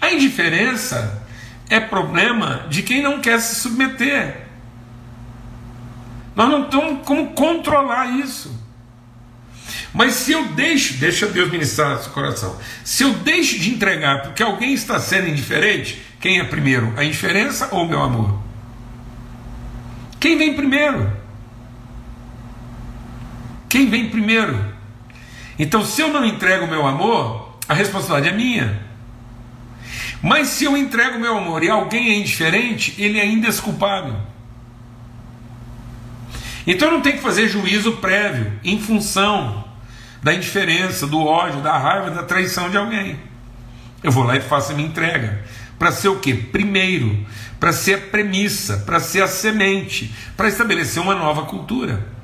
A 0.00 0.10
indiferença 0.10 1.22
é 1.68 1.78
problema 1.78 2.66
de 2.70 2.82
quem 2.82 3.02
não 3.02 3.20
quer 3.20 3.38
se 3.40 3.56
submeter. 3.56 4.46
Nós 6.34 6.48
não 6.48 6.64
temos 6.64 7.04
como 7.04 7.32
controlar 7.32 8.06
isso. 8.18 8.64
Mas 9.92 10.14
se 10.14 10.32
eu 10.32 10.48
deixo, 10.48 10.94
deixa 10.94 11.26
Deus 11.26 11.50
ministrar 11.50 11.96
no 11.96 12.02
seu 12.02 12.12
coração. 12.12 12.58
Se 12.84 13.02
eu 13.02 13.12
deixo 13.14 13.58
de 13.58 13.70
entregar 13.70 14.22
porque 14.22 14.42
alguém 14.42 14.72
está 14.72 14.98
sendo 15.00 15.28
indiferente, 15.28 16.02
quem 16.20 16.38
é 16.38 16.44
primeiro? 16.44 16.92
A 16.96 17.04
indiferença 17.04 17.68
ou 17.72 17.84
o 17.84 17.88
meu 17.88 18.02
amor? 18.02 18.38
Quem 20.20 20.36
vem 20.38 20.54
primeiro? 20.54 21.25
Quem 23.76 23.90
vem 23.90 24.08
primeiro? 24.08 24.58
Então, 25.58 25.84
se 25.84 26.00
eu 26.00 26.10
não 26.10 26.24
entrego 26.24 26.64
o 26.64 26.66
meu 26.66 26.86
amor, 26.86 27.58
a 27.68 27.74
responsabilidade 27.74 28.34
é 28.34 28.34
minha. 28.34 28.80
Mas 30.22 30.48
se 30.48 30.64
eu 30.64 30.74
entrego 30.78 31.18
o 31.18 31.20
meu 31.20 31.36
amor 31.36 31.62
e 31.62 31.68
alguém 31.68 32.08
é 32.08 32.14
indiferente, 32.16 32.94
ele 32.96 33.20
é 33.20 33.26
desculpável. 33.36 34.16
Então 36.66 36.90
não 36.90 37.02
tenho 37.02 37.16
que 37.16 37.22
fazer 37.22 37.48
juízo 37.48 37.98
prévio 37.98 38.50
em 38.64 38.80
função 38.80 39.68
da 40.22 40.32
indiferença, 40.32 41.06
do 41.06 41.22
ódio, 41.22 41.60
da 41.60 41.76
raiva, 41.76 42.10
da 42.10 42.22
traição 42.22 42.70
de 42.70 42.78
alguém. 42.78 43.20
Eu 44.02 44.10
vou 44.10 44.24
lá 44.24 44.36
e 44.36 44.40
faço 44.40 44.72
a 44.72 44.74
minha 44.74 44.88
entrega. 44.88 45.44
Para 45.78 45.92
ser 45.92 46.08
o 46.08 46.18
que? 46.18 46.32
Primeiro, 46.32 47.26
para 47.60 47.74
ser 47.74 47.94
a 47.96 47.98
premissa, 47.98 48.78
para 48.86 49.00
ser 49.00 49.22
a 49.22 49.28
semente, 49.28 50.14
para 50.34 50.48
estabelecer 50.48 51.02
uma 51.02 51.14
nova 51.14 51.42
cultura 51.42 52.15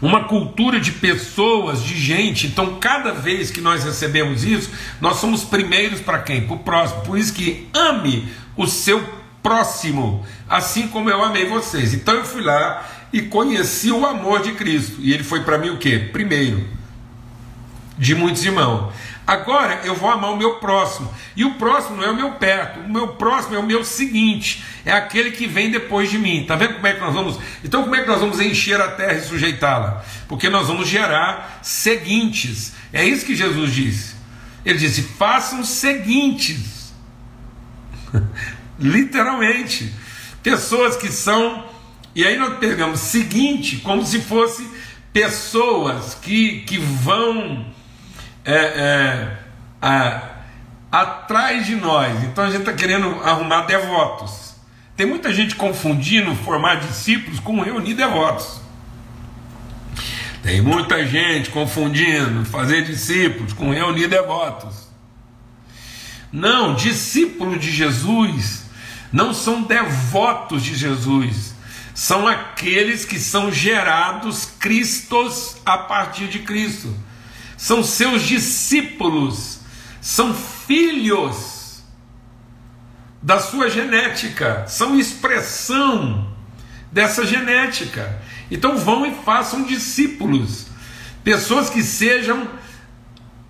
uma 0.00 0.24
cultura 0.24 0.80
de 0.80 0.92
pessoas, 0.92 1.82
de 1.82 1.96
gente. 1.96 2.46
Então, 2.46 2.78
cada 2.80 3.12
vez 3.12 3.50
que 3.50 3.60
nós 3.60 3.84
recebemos 3.84 4.44
isso, 4.44 4.70
nós 5.00 5.16
somos 5.16 5.44
primeiros 5.44 6.00
para 6.00 6.20
quem? 6.20 6.46
Para 6.46 6.54
o 6.54 6.58
próximo. 6.58 7.02
Por 7.02 7.18
isso 7.18 7.32
que 7.32 7.68
ame 7.74 8.28
o 8.56 8.66
seu 8.66 9.20
próximo, 9.42 10.24
assim 10.48 10.88
como 10.88 11.10
eu 11.10 11.22
amei 11.22 11.46
vocês. 11.46 11.94
Então 11.94 12.14
eu 12.14 12.24
fui 12.24 12.42
lá 12.42 12.86
e 13.12 13.22
conheci 13.22 13.90
o 13.90 14.06
amor 14.06 14.42
de 14.42 14.52
Cristo. 14.52 14.96
E 15.00 15.12
ele 15.12 15.24
foi 15.24 15.42
para 15.42 15.58
mim 15.58 15.70
o 15.70 15.78
que? 15.78 15.98
Primeiro, 15.98 16.64
de 17.98 18.14
muitos 18.14 18.44
irmãos. 18.44 18.92
Agora 19.30 19.82
eu 19.84 19.94
vou 19.94 20.10
amar 20.10 20.32
o 20.32 20.36
meu 20.36 20.56
próximo. 20.56 21.08
E 21.36 21.44
o 21.44 21.54
próximo 21.54 21.98
não 21.98 22.02
é 22.02 22.10
o 22.10 22.16
meu 22.16 22.32
perto. 22.32 22.80
O 22.80 22.88
meu 22.88 23.14
próximo 23.14 23.54
é 23.54 23.60
o 23.60 23.62
meu 23.62 23.84
seguinte. 23.84 24.64
É 24.84 24.90
aquele 24.90 25.30
que 25.30 25.46
vem 25.46 25.70
depois 25.70 26.10
de 26.10 26.18
mim. 26.18 26.42
Está 26.42 26.56
vendo 26.56 26.74
como 26.74 26.86
é 26.88 26.94
que 26.94 27.00
nós 27.00 27.14
vamos. 27.14 27.38
Então, 27.62 27.84
como 27.84 27.94
é 27.94 28.02
que 28.02 28.08
nós 28.08 28.18
vamos 28.18 28.40
encher 28.40 28.80
a 28.80 28.88
terra 28.88 29.12
e 29.12 29.22
sujeitá-la? 29.22 30.04
Porque 30.26 30.50
nós 30.50 30.66
vamos 30.66 30.88
gerar 30.88 31.60
seguintes. 31.62 32.72
É 32.92 33.04
isso 33.04 33.24
que 33.24 33.36
Jesus 33.36 33.72
disse. 33.72 34.16
Ele 34.64 34.78
disse: 34.78 35.02
façam 35.16 35.62
seguintes. 35.62 36.92
Literalmente. 38.80 39.94
Pessoas 40.42 40.96
que 40.96 41.08
são. 41.08 41.66
E 42.16 42.24
aí 42.24 42.36
nós 42.36 42.58
pegamos 42.58 42.98
seguinte 42.98 43.76
como 43.76 44.04
se 44.04 44.22
fosse 44.22 44.68
pessoas 45.12 46.14
que, 46.20 46.62
que 46.62 46.78
vão 46.78 47.64
é, 48.44 48.54
é, 48.54 49.38
a, 49.80 50.22
atrás 50.90 51.66
de 51.66 51.76
nós. 51.76 52.24
Então 52.24 52.44
a 52.44 52.50
gente 52.50 52.60
está 52.60 52.72
querendo 52.72 53.08
arrumar 53.22 53.62
devotos. 53.62 54.54
Tem 54.96 55.06
muita 55.06 55.32
gente 55.32 55.54
confundindo 55.54 56.34
formar 56.34 56.76
discípulos 56.76 57.40
com 57.40 57.60
reunir 57.60 57.94
devotos. 57.94 58.60
Tem 60.42 60.60
muita 60.60 61.06
gente 61.06 61.50
confundindo 61.50 62.44
fazer 62.44 62.84
discípulos 62.84 63.52
com 63.52 63.70
reunir 63.70 64.08
devotos. 64.08 64.88
Não, 66.32 66.74
discípulo 66.74 67.58
de 67.58 67.70
Jesus 67.70 68.64
não 69.12 69.34
são 69.34 69.62
devotos 69.62 70.62
de 70.62 70.76
Jesus, 70.76 71.54
são 71.94 72.28
aqueles 72.28 73.04
que 73.04 73.18
são 73.18 73.50
gerados 73.50 74.46
cristos 74.58 75.56
a 75.66 75.76
partir 75.76 76.28
de 76.28 76.38
Cristo 76.38 76.94
são 77.60 77.84
seus 77.84 78.22
discípulos, 78.22 79.60
são 80.00 80.32
filhos 80.32 81.84
da 83.20 83.38
sua 83.38 83.68
genética, 83.68 84.64
são 84.66 84.98
expressão 84.98 86.34
dessa 86.90 87.26
genética. 87.26 88.18
Então 88.50 88.78
vão 88.78 89.04
e 89.04 89.14
façam 89.14 89.64
discípulos, 89.64 90.68
pessoas 91.22 91.68
que 91.68 91.82
sejam 91.82 92.48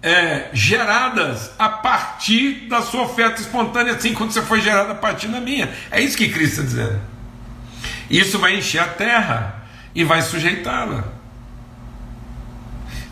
é, 0.02 0.48
geradas 0.52 1.52
a 1.56 1.68
partir 1.68 2.66
da 2.68 2.82
sua 2.82 3.02
oferta 3.02 3.40
espontânea, 3.40 3.94
assim 3.94 4.12
como 4.12 4.32
você 4.32 4.42
foi 4.42 4.60
gerado 4.60 4.90
a 4.90 4.96
partir 4.96 5.28
da 5.28 5.40
minha. 5.40 5.72
É 5.88 6.00
isso 6.00 6.16
que 6.16 6.28
Cristo 6.28 6.62
está 6.62 6.82
dizendo. 6.82 7.00
Isso 8.10 8.40
vai 8.40 8.56
encher 8.56 8.80
a 8.80 8.88
terra 8.88 9.68
e 9.94 10.02
vai 10.02 10.20
sujeitá-la. 10.20 11.19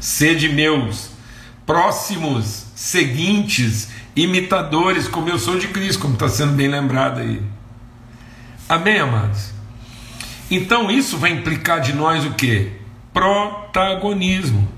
Sede 0.00 0.48
meus 0.48 1.10
próximos, 1.66 2.66
seguintes, 2.74 3.88
imitadores, 4.16 5.06
como 5.06 5.28
eu 5.28 5.38
sou 5.38 5.58
de 5.58 5.68
Cristo, 5.68 6.00
como 6.00 6.14
está 6.14 6.28
sendo 6.28 6.52
bem 6.52 6.68
lembrado 6.68 7.20
aí. 7.20 7.42
Amém, 8.68 8.98
amados? 8.98 9.50
Então 10.50 10.90
isso 10.90 11.18
vai 11.18 11.30
implicar 11.30 11.80
de 11.80 11.92
nós 11.92 12.24
o 12.24 12.32
que? 12.32 12.72
Protagonismo, 13.12 14.68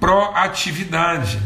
proatividade. 0.00 1.38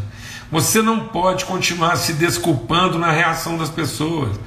Você 0.50 0.80
não 0.80 1.00
pode 1.00 1.44
continuar 1.44 1.96
se 1.96 2.14
desculpando 2.14 2.98
na 2.98 3.10
reação 3.10 3.58
das 3.58 3.68
pessoas. 3.68 4.38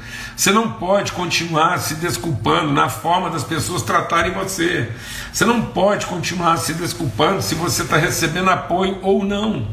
Você 0.42 0.52
não 0.52 0.72
pode 0.72 1.12
continuar 1.12 1.78
se 1.78 1.94
desculpando 1.94 2.74
na 2.74 2.90
forma 2.90 3.30
das 3.30 3.44
pessoas 3.44 3.84
tratarem 3.84 4.34
você. 4.34 4.92
Você 5.32 5.46
não 5.46 5.62
pode 5.62 6.08
continuar 6.08 6.58
se 6.58 6.74
desculpando 6.74 7.44
se 7.44 7.54
você 7.54 7.84
está 7.84 7.96
recebendo 7.96 8.50
apoio 8.50 8.98
ou 9.04 9.24
não. 9.24 9.68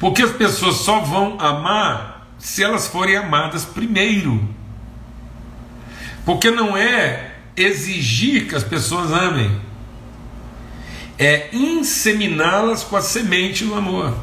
Porque 0.00 0.22
as 0.22 0.30
pessoas 0.30 0.76
só 0.76 1.00
vão 1.00 1.38
amar 1.38 2.26
se 2.38 2.64
elas 2.64 2.86
forem 2.86 3.18
amadas 3.18 3.66
primeiro. 3.66 4.48
Porque 6.24 6.50
não 6.50 6.74
é 6.74 7.32
exigir 7.54 8.48
que 8.48 8.54
as 8.54 8.64
pessoas 8.64 9.12
amem, 9.12 9.60
é 11.18 11.50
inseminá-las 11.52 12.82
com 12.82 12.96
a 12.96 13.02
semente 13.02 13.62
do 13.62 13.74
amor. 13.74 14.16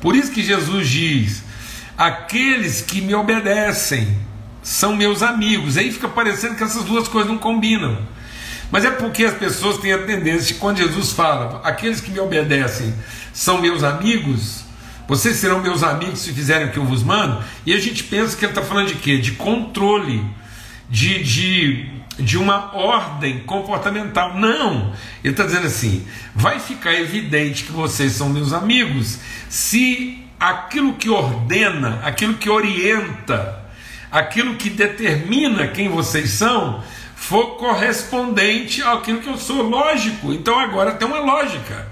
Por 0.00 0.16
isso 0.16 0.32
que 0.32 0.42
Jesus 0.42 0.88
diz: 0.88 1.51
aqueles 1.96 2.80
que 2.80 3.00
me 3.00 3.14
obedecem 3.14 4.16
são 4.62 4.96
meus 4.96 5.22
amigos. 5.22 5.76
Aí 5.76 5.92
fica 5.92 6.08
parecendo 6.08 6.54
que 6.54 6.62
essas 6.62 6.84
duas 6.84 7.08
coisas 7.08 7.30
não 7.30 7.38
combinam. 7.38 7.98
Mas 8.70 8.86
é 8.86 8.90
porque 8.90 9.24
as 9.24 9.34
pessoas 9.34 9.76
têm 9.78 9.92
a 9.92 9.98
tendência, 9.98 10.56
quando 10.58 10.78
Jesus 10.78 11.12
fala, 11.12 11.60
aqueles 11.62 12.00
que 12.00 12.10
me 12.10 12.18
obedecem 12.18 12.94
são 13.32 13.60
meus 13.60 13.82
amigos, 13.82 14.64
vocês 15.06 15.36
serão 15.36 15.60
meus 15.60 15.82
amigos 15.82 16.20
se 16.20 16.32
fizerem 16.32 16.68
o 16.68 16.70
que 16.70 16.78
eu 16.78 16.84
vos 16.84 17.02
mando, 17.02 17.44
e 17.66 17.74
a 17.74 17.78
gente 17.78 18.02
pensa 18.04 18.34
que 18.34 18.46
ele 18.46 18.52
está 18.52 18.62
falando 18.62 18.88
de 18.88 18.94
quê? 18.94 19.18
De 19.18 19.32
controle, 19.32 20.24
de, 20.88 21.22
de, 21.22 21.90
de 22.18 22.38
uma 22.38 22.74
ordem 22.74 23.40
comportamental. 23.40 24.38
Não! 24.38 24.94
Ele 25.22 25.34
está 25.34 25.44
dizendo 25.44 25.66
assim: 25.66 26.06
vai 26.34 26.58
ficar 26.58 26.94
evidente 26.94 27.64
que 27.64 27.72
vocês 27.72 28.12
são 28.12 28.30
meus 28.30 28.54
amigos 28.54 29.18
se 29.50 30.24
aquilo 30.42 30.94
que 30.94 31.08
ordena, 31.08 32.00
aquilo 32.02 32.34
que 32.34 32.50
orienta, 32.50 33.62
aquilo 34.10 34.56
que 34.56 34.68
determina 34.68 35.68
quem 35.68 35.88
vocês 35.88 36.30
são, 36.30 36.82
for 37.14 37.56
correspondente 37.56 38.82
àquilo 38.82 39.20
que 39.20 39.28
eu 39.28 39.38
sou. 39.38 39.62
Lógico, 39.62 40.32
então 40.32 40.58
agora 40.58 40.94
tem 40.94 41.06
uma 41.06 41.20
lógica. 41.20 41.86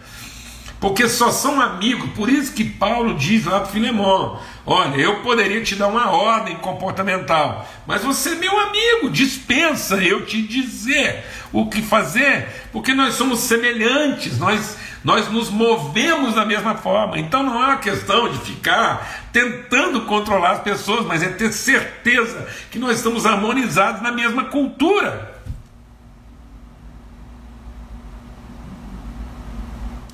Porque 0.81 1.09
só 1.09 1.31
são 1.31 1.61
amigos, 1.61 2.11
por 2.13 2.29
isso 2.29 2.53
que 2.53 2.65
Paulo 2.65 3.15
diz 3.15 3.45
lá 3.45 3.61
para 3.61 3.71
Filemão: 3.71 4.41
Olha, 4.67 4.97
eu 4.97 5.21
poderia 5.23 5.63
te 5.63 5.75
dar 5.75 5.89
uma 5.89 6.11
ordem 6.11 6.57
comportamental, 6.57 7.67
mas 7.87 8.03
você 8.03 8.31
é 8.31 8.35
meu 8.35 8.59
amigo, 8.59 9.11
dispensa 9.11 9.97
eu 9.97 10.27
te 10.27 10.43
dizer 10.43 11.25
o 11.53 11.67
que 11.69 11.81
fazer, 11.81 12.47
porque 12.71 12.93
nós 12.93 13.15
somos 13.15 13.41
semelhantes, 13.41 14.39
nós 14.39 14.77
nós 15.03 15.31
nos 15.31 15.49
movemos 15.49 16.35
da 16.35 16.45
mesma 16.45 16.75
forma. 16.75 17.19
Então 17.19 17.43
não 17.43 17.55
é 17.63 17.69
uma 17.69 17.77
questão 17.79 18.29
de 18.29 18.39
ficar 18.39 19.29
tentando 19.33 20.03
controlar 20.03 20.53
as 20.53 20.61
pessoas, 20.61 21.07
mas 21.07 21.23
é 21.23 21.29
ter 21.29 21.53
certeza 21.53 22.47
que 22.71 22.79
nós 22.79 22.99
estamos 22.99 23.25
harmonizados 23.25 24.03
na 24.03 24.13
mesma 24.13 24.45
cultura. 24.45 25.41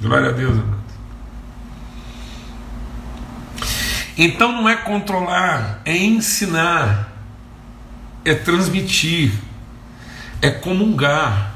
Glória 0.01 0.29
a 0.29 0.33
Deus. 0.33 0.86
Então 4.17 4.51
não 4.53 4.69
é 4.69 4.77
controlar, 4.77 5.83
é 5.85 5.97
ensinar, 5.97 7.13
é 8.25 8.35
transmitir, 8.35 9.33
é 10.41 10.51
comungar. 10.51 11.55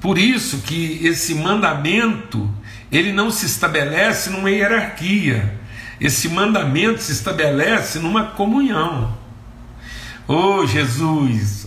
Por 0.00 0.18
isso 0.18 0.58
que 0.58 1.00
esse 1.02 1.34
mandamento, 1.34 2.50
ele 2.92 3.10
não 3.10 3.30
se 3.30 3.46
estabelece 3.46 4.28
numa 4.28 4.50
hierarquia. 4.50 5.58
Esse 5.98 6.28
mandamento 6.28 7.00
se 7.00 7.12
estabelece 7.12 7.98
numa 7.98 8.24
comunhão. 8.24 9.16
Oh, 10.28 10.66
Jesus! 10.66 11.66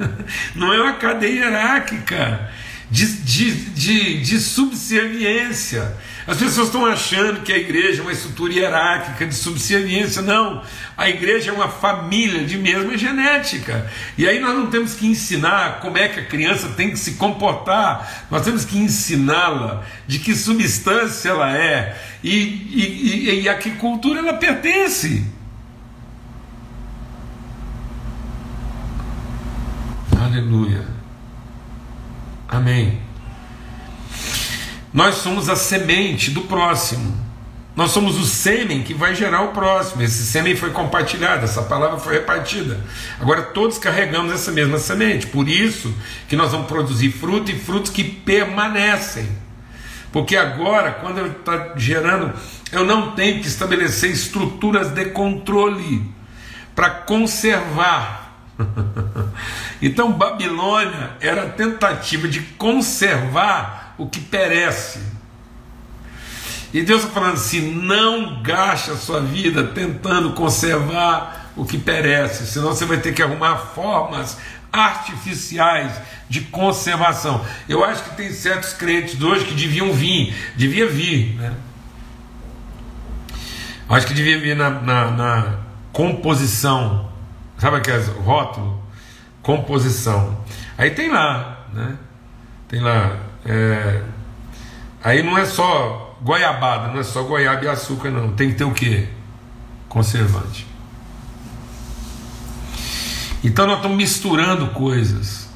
não 0.56 0.72
é 0.72 0.80
uma 0.80 0.94
cadeia 0.94 1.44
hierárquica 1.44 2.50
de, 2.90 3.06
de, 3.22 3.52
de, 3.70 4.20
de 4.20 4.40
subserviência. 4.40 5.96
As 6.26 6.38
pessoas 6.38 6.68
estão 6.68 6.86
achando 6.86 7.42
que 7.42 7.52
a 7.52 7.58
igreja 7.58 8.00
é 8.00 8.02
uma 8.02 8.12
estrutura 8.12 8.52
hierárquica 8.52 9.26
de 9.26 9.34
subserviência. 9.34 10.22
Não. 10.22 10.62
A 10.96 11.08
igreja 11.08 11.50
é 11.50 11.52
uma 11.52 11.68
família 11.68 12.44
de 12.44 12.56
mesma 12.58 12.96
genética. 12.96 13.90
E 14.16 14.26
aí 14.26 14.40
nós 14.40 14.54
não 14.54 14.68
temos 14.68 14.94
que 14.94 15.06
ensinar 15.06 15.80
como 15.80 15.98
é 15.98 16.08
que 16.08 16.20
a 16.20 16.24
criança 16.24 16.68
tem 16.70 16.90
que 16.90 16.98
se 16.98 17.12
comportar. 17.12 18.26
Nós 18.30 18.44
temos 18.44 18.64
que 18.64 18.78
ensiná-la 18.78 19.84
de 20.06 20.18
que 20.18 20.34
substância 20.34 21.30
ela 21.30 21.56
é 21.56 22.00
e, 22.22 22.30
e, 22.30 23.30
e, 23.30 23.40
e 23.42 23.48
a 23.48 23.54
que 23.56 23.70
cultura 23.72 24.20
ela 24.20 24.34
pertence. 24.34 25.24
Aleluia. 30.18 30.96
Amém. 32.56 32.98
Nós 34.90 35.16
somos 35.16 35.50
a 35.50 35.56
semente 35.56 36.30
do 36.30 36.42
próximo. 36.42 37.14
Nós 37.76 37.90
somos 37.90 38.18
o 38.18 38.24
sêmen 38.24 38.82
que 38.82 38.94
vai 38.94 39.14
gerar 39.14 39.42
o 39.42 39.48
próximo. 39.48 40.02
Esse 40.02 40.24
sêmen 40.24 40.56
foi 40.56 40.70
compartilhado, 40.70 41.44
essa 41.44 41.60
palavra 41.60 41.98
foi 41.98 42.14
repartida. 42.14 42.80
Agora 43.20 43.42
todos 43.42 43.76
carregamos 43.76 44.32
essa 44.32 44.50
mesma 44.50 44.78
semente. 44.78 45.26
Por 45.26 45.46
isso 45.46 45.94
que 46.28 46.34
nós 46.34 46.50
vamos 46.50 46.66
produzir 46.66 47.10
fruto 47.10 47.50
e 47.50 47.58
frutos 47.58 47.90
que 47.90 48.02
permanecem. 48.02 49.28
Porque 50.10 50.34
agora, 50.34 50.92
quando 50.92 51.18
eu 51.18 51.26
está 51.26 51.74
gerando, 51.76 52.32
eu 52.72 52.86
não 52.86 53.12
tenho 53.12 53.42
que 53.42 53.48
estabelecer 53.48 54.10
estruturas 54.10 54.88
de 54.88 55.04
controle 55.10 56.10
para 56.74 56.88
conservar 56.88 58.25
então, 59.82 60.12
Babilônia 60.12 61.10
era 61.20 61.44
a 61.44 61.50
tentativa 61.50 62.26
de 62.26 62.40
conservar 62.40 63.94
o 63.98 64.06
que 64.06 64.20
perece. 64.20 65.00
E 66.72 66.82
Deus 66.82 67.02
está 67.02 67.12
falando 67.12 67.34
assim: 67.34 67.74
não 67.74 68.42
gaste 68.42 68.90
a 68.90 68.96
sua 68.96 69.20
vida 69.20 69.64
tentando 69.64 70.32
conservar 70.32 71.52
o 71.56 71.64
que 71.64 71.78
perece, 71.78 72.46
senão 72.46 72.68
você 72.68 72.84
vai 72.84 72.98
ter 72.98 73.14
que 73.14 73.22
arrumar 73.22 73.56
formas 73.56 74.36
artificiais 74.70 75.92
de 76.28 76.42
conservação. 76.42 77.42
Eu 77.66 77.82
acho 77.82 78.02
que 78.04 78.16
tem 78.16 78.30
certos 78.30 78.74
crentes 78.74 79.22
hoje 79.22 79.46
que 79.46 79.54
deviam 79.54 79.92
vir, 79.92 80.34
devia 80.54 80.86
vir, 80.86 81.34
né? 81.36 81.54
Acho 83.88 84.06
que 84.06 84.14
devia 84.14 84.38
vir 84.38 84.56
na, 84.56 84.68
na, 84.68 85.10
na 85.12 85.54
composição, 85.92 87.08
sabe 87.58 87.76
aquele 87.76 87.98
rótulo? 88.20 88.82
Composição. 89.42 90.38
Aí 90.76 90.90
tem 90.90 91.10
lá, 91.10 91.66
né? 91.72 91.96
Tem 92.68 92.80
lá. 92.80 93.16
É, 93.44 94.02
aí 95.02 95.22
não 95.22 95.38
é 95.38 95.44
só 95.44 96.16
goiabada, 96.20 96.88
não 96.88 97.00
é 97.00 97.02
só 97.02 97.22
goiaba 97.22 97.64
e 97.64 97.68
açúcar, 97.68 98.10
não. 98.10 98.32
Tem 98.32 98.50
que 98.50 98.56
ter 98.56 98.64
o 98.64 98.72
quê? 98.72 99.08
Conservante. 99.88 100.66
Então 103.42 103.66
nós 103.66 103.76
estamos 103.76 103.96
misturando 103.96 104.68
coisas 104.68 105.48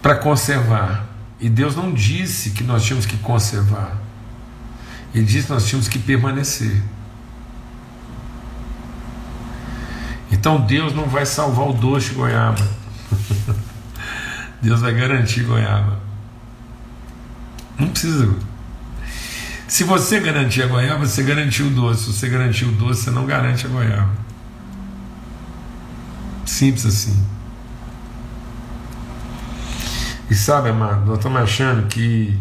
para 0.00 0.16
conservar. 0.16 1.06
E 1.40 1.48
Deus 1.48 1.76
não 1.76 1.92
disse 1.92 2.50
que 2.50 2.64
nós 2.64 2.82
tínhamos 2.82 3.06
que 3.06 3.16
conservar. 3.18 3.96
Ele 5.14 5.24
disse 5.24 5.46
que 5.46 5.52
nós 5.52 5.66
tínhamos 5.66 5.88
que 5.88 5.98
permanecer. 5.98 6.82
Então 10.30 10.60
Deus 10.60 10.94
não 10.94 11.06
vai 11.06 11.24
salvar 11.24 11.68
o 11.68 11.72
doce 11.72 12.12
goiaba. 12.12 12.66
Deus 14.60 14.80
vai 14.80 14.94
garantir 14.94 15.44
goiaba. 15.44 15.98
Não 17.78 17.88
precisa. 17.88 18.34
Se 19.66 19.84
você 19.84 20.18
garantir 20.18 20.62
a 20.62 20.66
goiaba, 20.66 21.06
você 21.06 21.22
garantiu 21.22 21.66
o 21.66 21.70
doce. 21.70 22.04
Se 22.04 22.12
você 22.12 22.28
garantiu 22.28 22.68
o 22.68 22.72
doce, 22.72 23.02
você 23.02 23.10
não 23.10 23.26
garante 23.26 23.66
a 23.66 23.68
goiaba. 23.68 24.10
Simples 26.44 26.86
assim. 26.86 27.24
E 30.30 30.34
sabe, 30.34 30.70
amado, 30.70 31.06
nós 31.06 31.18
estamos 31.18 31.40
achando 31.40 31.86
que 31.86 32.38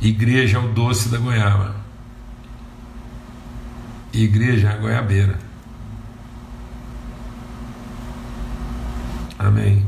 igreja 0.00 0.56
é 0.56 0.60
o 0.60 0.68
doce 0.68 1.08
da 1.08 1.18
goiaba. 1.18 1.76
Igreja 4.12 4.68
é 4.68 4.72
a 4.72 4.76
goiabeira. 4.76 5.47
Amém. 9.48 9.82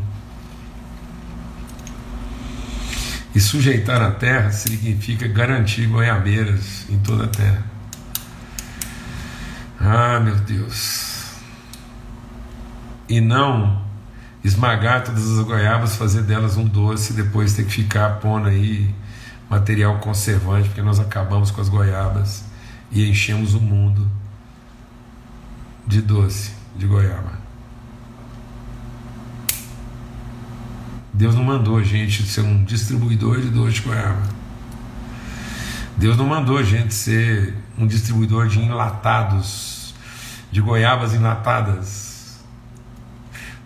E 3.35 3.39
sujeitar 3.39 4.01
a 4.01 4.11
terra 4.11 4.51
significa 4.51 5.29
garantir 5.29 5.87
goiabeiras 5.87 6.89
em 6.89 6.99
toda 6.99 7.25
a 7.25 7.29
terra. 7.29 7.63
Ah, 9.79 10.19
meu 10.19 10.35
Deus. 10.37 11.35
E 13.07 13.21
não 13.21 13.85
esmagar 14.43 15.05
todas 15.05 15.39
as 15.39 15.45
goiabas, 15.45 15.95
fazer 15.95 16.23
delas 16.23 16.57
um 16.57 16.65
doce 16.65 17.13
e 17.13 17.17
depois 17.17 17.53
ter 17.53 17.65
que 17.65 17.73
ficar 17.73 18.19
pondo 18.19 18.49
aí 18.49 18.95
material 19.51 19.99
conservante, 19.99 20.69
porque 20.69 20.81
nós 20.81 20.99
acabamos 20.99 21.51
com 21.51 21.61
as 21.61 21.69
goiabas 21.69 22.45
e 22.91 23.07
enchemos 23.07 23.53
o 23.53 23.61
mundo 23.61 24.11
de 25.87 26.01
doce 26.01 26.53
de 26.77 26.87
goiaba. 26.87 27.40
Deus 31.21 31.35
não 31.35 31.45
mandou 31.45 31.77
a 31.77 31.83
gente 31.83 32.23
ser 32.23 32.41
um 32.41 32.65
distribuidor 32.65 33.43
de 33.43 33.51
doce 33.51 33.75
de 33.75 33.83
goiaba. 33.83 34.23
Deus 35.95 36.17
não 36.17 36.25
mandou 36.25 36.57
a 36.57 36.63
gente 36.63 36.95
ser 36.95 37.55
um 37.77 37.87
distribuidor 37.87 38.49
de 38.49 38.59
enlatados, 38.59 39.95
de 40.51 40.63
goiabas 40.63 41.13
enlatadas. 41.13 42.43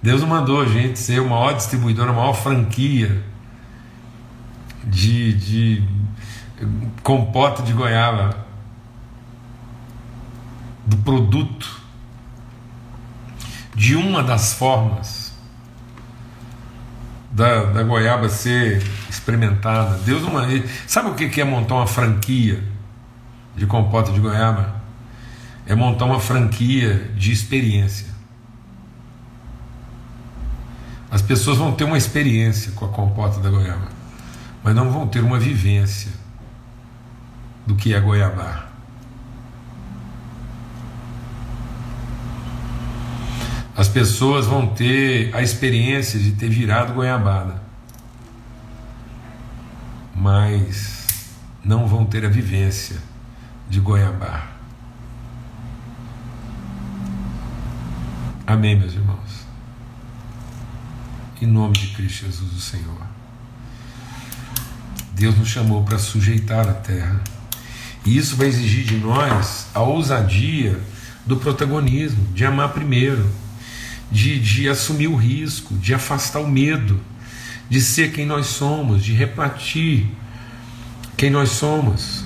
Deus 0.03 0.21
não 0.21 0.27
mandou 0.27 0.63
a 0.63 0.67
gente 0.67 0.99
ser 0.99 1.21
o 1.21 1.31
maior 1.31 1.53
distribuidor, 1.53 2.09
a 2.09 2.13
maior 2.13 2.33
franquia 2.33 3.23
de, 4.83 5.35
de 5.35 5.89
compota 7.05 7.63
de 7.63 7.73
goiaba, 7.73 8.37
do 10.85 10.97
produto, 10.97 11.81
de 13.77 13.95
uma 13.95 14.25
das 14.25 14.55
formas 14.55 15.24
da, 17.35 17.65
da 17.65 17.83
goiaba 17.83 18.31
ser 18.31 18.83
experimentada. 19.11 19.99
Deus 19.99 20.23
não 20.23 20.33
sabe 20.87 21.11
o 21.11 21.15
que 21.15 21.39
é 21.41 21.45
montar 21.45 21.75
uma 21.75 21.87
franquia 21.87 22.63
de 23.55 23.67
compota 23.67 24.11
de 24.11 24.21
goiaba? 24.21 24.83
É 25.67 25.75
montar 25.75 26.07
uma 26.07 26.21
franquia 26.21 27.11
de 27.15 27.31
experiência. 27.31 28.07
As 31.11 31.21
pessoas 31.21 31.59
vão 31.59 31.73
ter 31.73 31.85
uma 31.85 31.99
experiência 31.99 32.73
com 32.73 32.87
a 32.87 32.89
compota 32.89 33.41
da 33.41 33.51
goiaba 33.51 33.95
mas 34.65 34.75
não 34.75 34.91
vão 34.91 35.07
ter 35.07 35.23
uma 35.23 35.39
vivência 35.39 36.11
do 37.67 37.77
que 37.77 37.93
é 37.93 38.01
goiabá. 38.01 38.64
As 43.77 43.89
pessoas 43.89 44.47
vão 44.47 44.69
ter 44.69 45.35
a 45.35 45.43
experiência 45.43 46.19
de 46.19 46.33
ter 46.33 46.49
virado 46.49 46.95
goiabada, 46.95 47.61
mas 50.15 51.07
não 51.65 51.89
vão 51.89 52.05
ter 52.05 52.25
a 52.25 52.29
vivência 52.29 52.97
de 53.69 53.81
goiabá. 53.81 54.49
Amém, 58.47 58.79
meus 58.79 58.93
irmãos? 58.93 59.45
Em 61.43 61.47
nome 61.47 61.73
de 61.73 61.89
Cristo 61.89 62.27
Jesus, 62.27 62.53
o 62.53 62.61
Senhor. 62.61 63.03
Deus 65.15 65.37
nos 65.37 65.49
chamou 65.49 65.83
para 65.83 65.99
sujeitar 65.99 66.69
a 66.69 66.75
terra. 66.75 67.21
E 68.05 68.17
isso 68.17 68.37
vai 68.37 68.47
exigir 68.47 68.85
de 68.85 68.99
nós 68.99 69.67
a 69.75 69.81
ousadia 69.81 70.79
do 71.27 71.39
protagonismo, 71.39 72.33
de 72.35 72.45
amar 72.45 72.69
primeiro, 72.69 73.29
de, 74.11 74.39
de 74.39 74.69
assumir 74.69 75.09
o 75.09 75.17
risco, 75.17 75.75
de 75.75 75.95
afastar 75.95 76.41
o 76.41 76.49
medo, 76.49 77.01
de 77.69 77.81
ser 77.81 78.13
quem 78.13 78.27
nós 78.27 78.47
somos, 78.47 79.05
de 79.05 79.13
repartir 79.13 80.07
quem 81.17 81.31
nós 81.31 81.51
somos. 81.51 82.25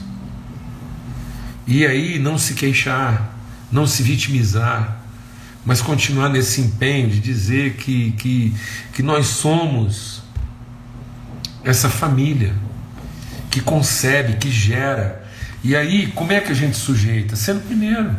E 1.66 1.86
aí 1.86 2.18
não 2.18 2.38
se 2.38 2.54
queixar, 2.54 3.36
não 3.70 3.86
se 3.86 4.02
vitimizar, 4.02 4.98
mas 5.64 5.82
continuar 5.82 6.28
nesse 6.30 6.60
empenho 6.60 7.10
de 7.10 7.20
dizer 7.20 7.74
que, 7.74 8.12
que, 8.12 8.54
que 8.92 9.02
nós 9.02 9.26
somos 9.26 10.22
essa 11.62 11.90
família 11.90 12.54
que 13.50 13.60
concebe, 13.60 14.36
que 14.36 14.50
gera. 14.50 15.26
E 15.62 15.76
aí, 15.76 16.06
como 16.14 16.32
é 16.32 16.40
que 16.40 16.52
a 16.52 16.54
gente 16.54 16.76
sujeita? 16.76 17.36
Sendo 17.36 17.60
primeiro. 17.60 18.16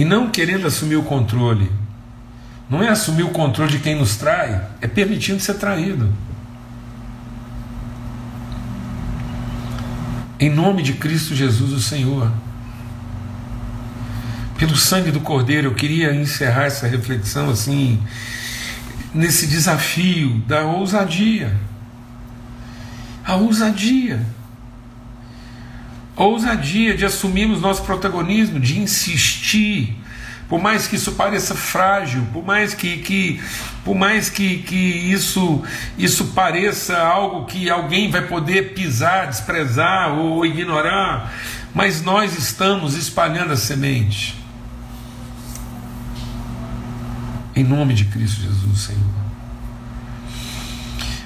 E 0.00 0.04
não 0.04 0.30
querendo 0.30 0.66
assumir 0.66 0.96
o 0.96 1.02
controle. 1.02 1.70
Não 2.70 2.82
é 2.82 2.88
assumir 2.88 3.22
o 3.22 3.32
controle 3.32 3.72
de 3.72 3.80
quem 3.80 3.96
nos 3.96 4.16
trai, 4.16 4.66
é 4.80 4.86
permitindo 4.86 5.40
ser 5.40 5.52
traído. 5.58 6.10
Em 10.38 10.48
nome 10.48 10.82
de 10.82 10.94
Cristo 10.94 11.34
Jesus, 11.34 11.74
o 11.74 11.82
Senhor. 11.82 12.32
Pelo 14.56 14.74
sangue 14.74 15.10
do 15.10 15.20
Cordeiro, 15.20 15.66
eu 15.66 15.74
queria 15.74 16.14
encerrar 16.14 16.64
essa 16.64 16.86
reflexão 16.86 17.50
assim, 17.50 18.02
nesse 19.12 19.46
desafio 19.46 20.38
da 20.46 20.62
ousadia 20.62 21.54
a 23.22 23.36
ousadia. 23.36 24.18
Ousadia 26.20 26.94
de 26.94 27.06
assumirmos 27.06 27.62
nosso 27.62 27.82
protagonismo, 27.82 28.60
de 28.60 28.78
insistir, 28.78 29.96
por 30.50 30.60
mais 30.60 30.86
que 30.86 30.96
isso 30.96 31.12
pareça 31.12 31.54
frágil, 31.54 32.26
por 32.30 32.44
mais 32.44 32.74
que, 32.74 32.98
que, 32.98 33.40
por 33.82 33.94
mais 33.96 34.28
que, 34.28 34.58
que 34.58 34.76
isso, 34.76 35.62
isso 35.96 36.26
pareça 36.26 36.98
algo 36.98 37.46
que 37.46 37.70
alguém 37.70 38.10
vai 38.10 38.26
poder 38.26 38.74
pisar, 38.74 39.28
desprezar 39.28 40.12
ou 40.12 40.44
ignorar, 40.44 41.32
mas 41.74 42.02
nós 42.02 42.36
estamos 42.36 42.98
espalhando 42.98 43.54
a 43.54 43.56
semente. 43.56 44.36
Em 47.56 47.64
nome 47.64 47.94
de 47.94 48.04
Cristo 48.04 48.42
Jesus, 48.42 48.78
Senhor. 48.78 49.20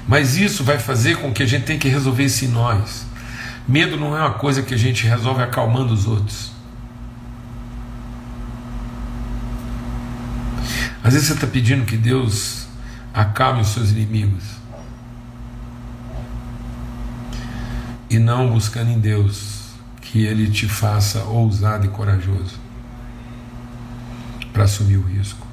Mas 0.07 0.37
isso 0.37 0.63
vai 0.63 0.79
fazer 0.79 1.17
com 1.17 1.33
que 1.33 1.43
a 1.43 1.45
gente 1.45 1.65
tenha 1.65 1.79
que 1.79 1.89
resolver 1.89 2.23
isso 2.23 2.45
em 2.45 2.47
nós. 2.47 3.05
Medo 3.67 3.97
não 3.97 4.15
é 4.15 4.19
uma 4.19 4.33
coisa 4.33 4.61
que 4.61 4.73
a 4.73 4.77
gente 4.77 5.07
resolve 5.07 5.41
acalmando 5.41 5.93
os 5.93 6.07
outros. 6.07 6.51
Às 11.03 11.13
vezes 11.13 11.27
você 11.27 11.33
está 11.33 11.47
pedindo 11.47 11.85
que 11.85 11.97
Deus 11.97 12.67
acalme 13.13 13.61
os 13.61 13.69
seus 13.69 13.89
inimigos. 13.91 14.43
E 18.09 18.19
não 18.19 18.51
buscando 18.51 18.91
em 18.91 18.99
Deus 18.99 19.71
que 20.01 20.23
Ele 20.23 20.49
te 20.49 20.67
faça 20.67 21.23
ousado 21.23 21.85
e 21.85 21.89
corajoso 21.89 22.59
para 24.53 24.63
assumir 24.63 24.97
o 24.97 25.01
risco. 25.01 25.45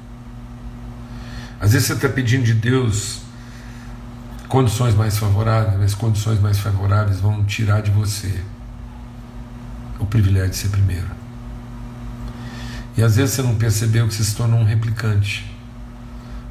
Às 1.59 1.73
vezes 1.73 1.87
você 1.87 1.93
está 1.93 2.09
pedindo 2.09 2.43
de 2.43 2.53
Deus 2.53 3.22
condições 4.53 4.93
mais 4.93 5.17
favoráveis, 5.17 5.79
mas 5.79 5.95
condições 5.95 6.39
mais 6.39 6.59
favoráveis 6.59 7.19
vão 7.19 7.43
tirar 7.43 7.81
de 7.81 7.89
você 7.89 8.39
o 9.97 10.05
privilégio 10.05 10.51
de 10.51 10.57
ser 10.57 10.69
primeiro. 10.69 11.07
E 12.95 13.01
às 13.01 13.15
vezes 13.15 13.33
você 13.33 13.41
não 13.41 13.55
percebeu 13.55 14.07
que 14.07 14.13
você 14.13 14.23
se 14.23 14.35
tornou 14.35 14.59
um 14.59 14.63
replicante. 14.63 15.51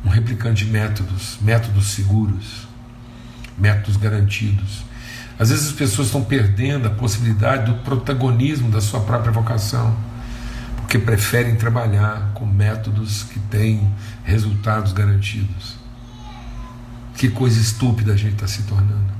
Um 0.05 0.09
replicante 0.09 0.65
de 0.65 0.73
métodos, 0.73 1.38
métodos 1.41 1.93
seguros, 1.93 2.67
métodos 3.57 3.97
garantidos. 3.97 4.83
Às 5.38 5.51
vezes 5.51 5.69
as 5.69 5.73
pessoas 5.73 6.09
estão 6.09 6.25
perdendo 6.25 6.88
a 6.88 6.91
possibilidade 6.91 7.71
do 7.71 7.79
protagonismo 7.85 8.69
da 8.69 8.81
sua 8.81 8.99
própria 8.99 9.31
vocação, 9.31 9.97
porque 10.75 10.99
preferem 10.99 11.55
trabalhar 11.55 12.33
com 12.35 12.45
métodos 12.47 13.23
que 13.23 13.38
têm 13.38 13.88
resultados 14.25 14.93
garantidos. 14.93 15.82
Que 17.16 17.29
coisa 17.29 17.61
estúpida 17.61 18.12
a 18.12 18.16
gente 18.16 18.35
está 18.35 18.46
se 18.46 18.62
tornando. 18.62 19.12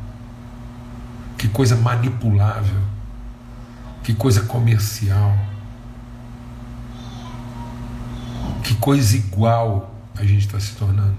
Que 1.37 1.49
coisa 1.49 1.77
manipulável. 1.77 2.81
Que 4.03 4.15
coisa 4.15 4.43
comercial. 4.43 5.37
Que 8.63 8.75
coisa 8.75 9.17
igual 9.17 9.95
a 10.17 10.25
gente 10.25 10.47
está 10.47 10.59
se 10.59 10.75
tornando. 10.77 11.17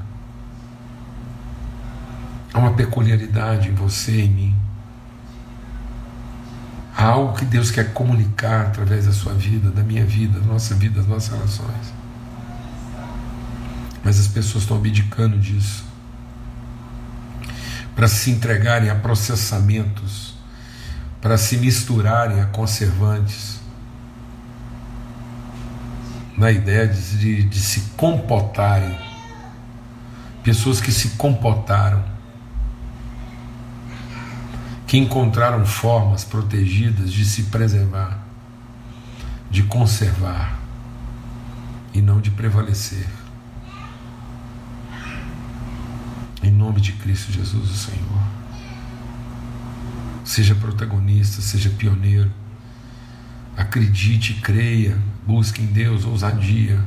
Há 2.54 2.60
uma 2.60 2.74
peculiaridade 2.74 3.70
em 3.70 3.74
você 3.74 4.12
e 4.12 4.26
em 4.26 4.30
mim. 4.30 4.56
Há 6.96 7.06
algo 7.06 7.36
que 7.36 7.46
Deus 7.46 7.72
quer 7.72 7.92
comunicar 7.94 8.68
através 8.68 9.06
da 9.06 9.12
sua 9.12 9.34
vida, 9.34 9.72
da 9.72 9.84
minha 9.84 10.06
vida, 10.06 10.40
da 10.40 10.46
nossa 10.46 10.76
vida, 10.76 11.00
das 11.00 11.08
nossas 11.08 11.34
relações. 11.34 11.94
Mas 14.04 14.20
as 14.20 14.28
pessoas 14.28 14.64
estão 14.64 14.78
abdicando 14.78 15.38
disso 15.40 15.93
para 17.96 18.08
se 18.08 18.32
entregarem 18.32 18.90
a 18.90 18.96
processamentos, 18.96 20.36
para 21.22 21.38
se 21.38 21.58
misturarem 21.58 22.42
a 22.42 22.46
conservantes, 22.46 23.62
na 26.38 26.52
ideia 26.52 26.88
de, 26.88 27.18
de, 27.18 27.44
de 27.44 27.60
se 27.60 27.82
compotarem, 27.96 28.98
pessoas 30.44 30.82
que 30.82 30.92
se 30.92 31.10
compotaram, 31.10 32.04
que 34.88 34.98
encontraram 34.98 35.66
formas 35.66 36.24
protegidas 36.24 37.12
de 37.12 37.24
se 37.24 37.44
preservar, 37.44 38.20
de 39.50 39.64
conservar 39.64 40.60
e 41.94 42.02
não 42.02 42.20
de 42.20 42.32
prevalecer. 42.32 43.23
Em 46.44 46.52
nome 46.52 46.82
de 46.82 46.92
Cristo 46.92 47.32
Jesus, 47.32 47.72
o 47.72 47.74
Senhor. 47.74 48.22
Seja 50.26 50.54
protagonista, 50.54 51.42
seja 51.42 51.70
pioneiro. 51.70 52.30
Acredite, 53.56 54.34
creia, 54.36 54.98
busque 55.26 55.62
em 55.62 55.68
Deus 55.68 56.04
ousadia 56.04 56.84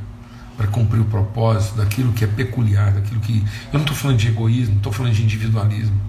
para 0.55 0.67
cumprir 0.67 0.99
o 0.99 1.05
propósito 1.05 1.77
daquilo 1.77 2.13
que 2.13 2.23
é 2.23 2.27
peculiar, 2.27 2.91
daquilo 2.91 3.19
que. 3.19 3.43
Eu 3.73 3.79
não 3.79 3.81
estou 3.81 3.95
falando 3.95 4.17
de 4.17 4.27
egoísmo, 4.27 4.77
estou 4.77 4.93
falando 4.93 5.13
de 5.13 5.23
individualismo. 5.23 5.99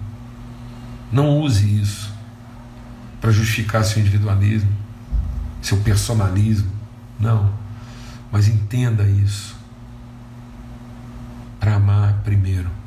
Não 1.11 1.39
use 1.39 1.81
isso 1.81 2.13
para 3.19 3.31
justificar 3.31 3.83
seu 3.83 3.99
individualismo, 3.99 4.69
seu 5.59 5.77
personalismo. 5.77 6.71
Não. 7.19 7.51
Mas 8.31 8.47
entenda 8.47 9.03
isso 9.05 9.55
para 11.59 11.75
amar 11.75 12.21
primeiro 12.23 12.78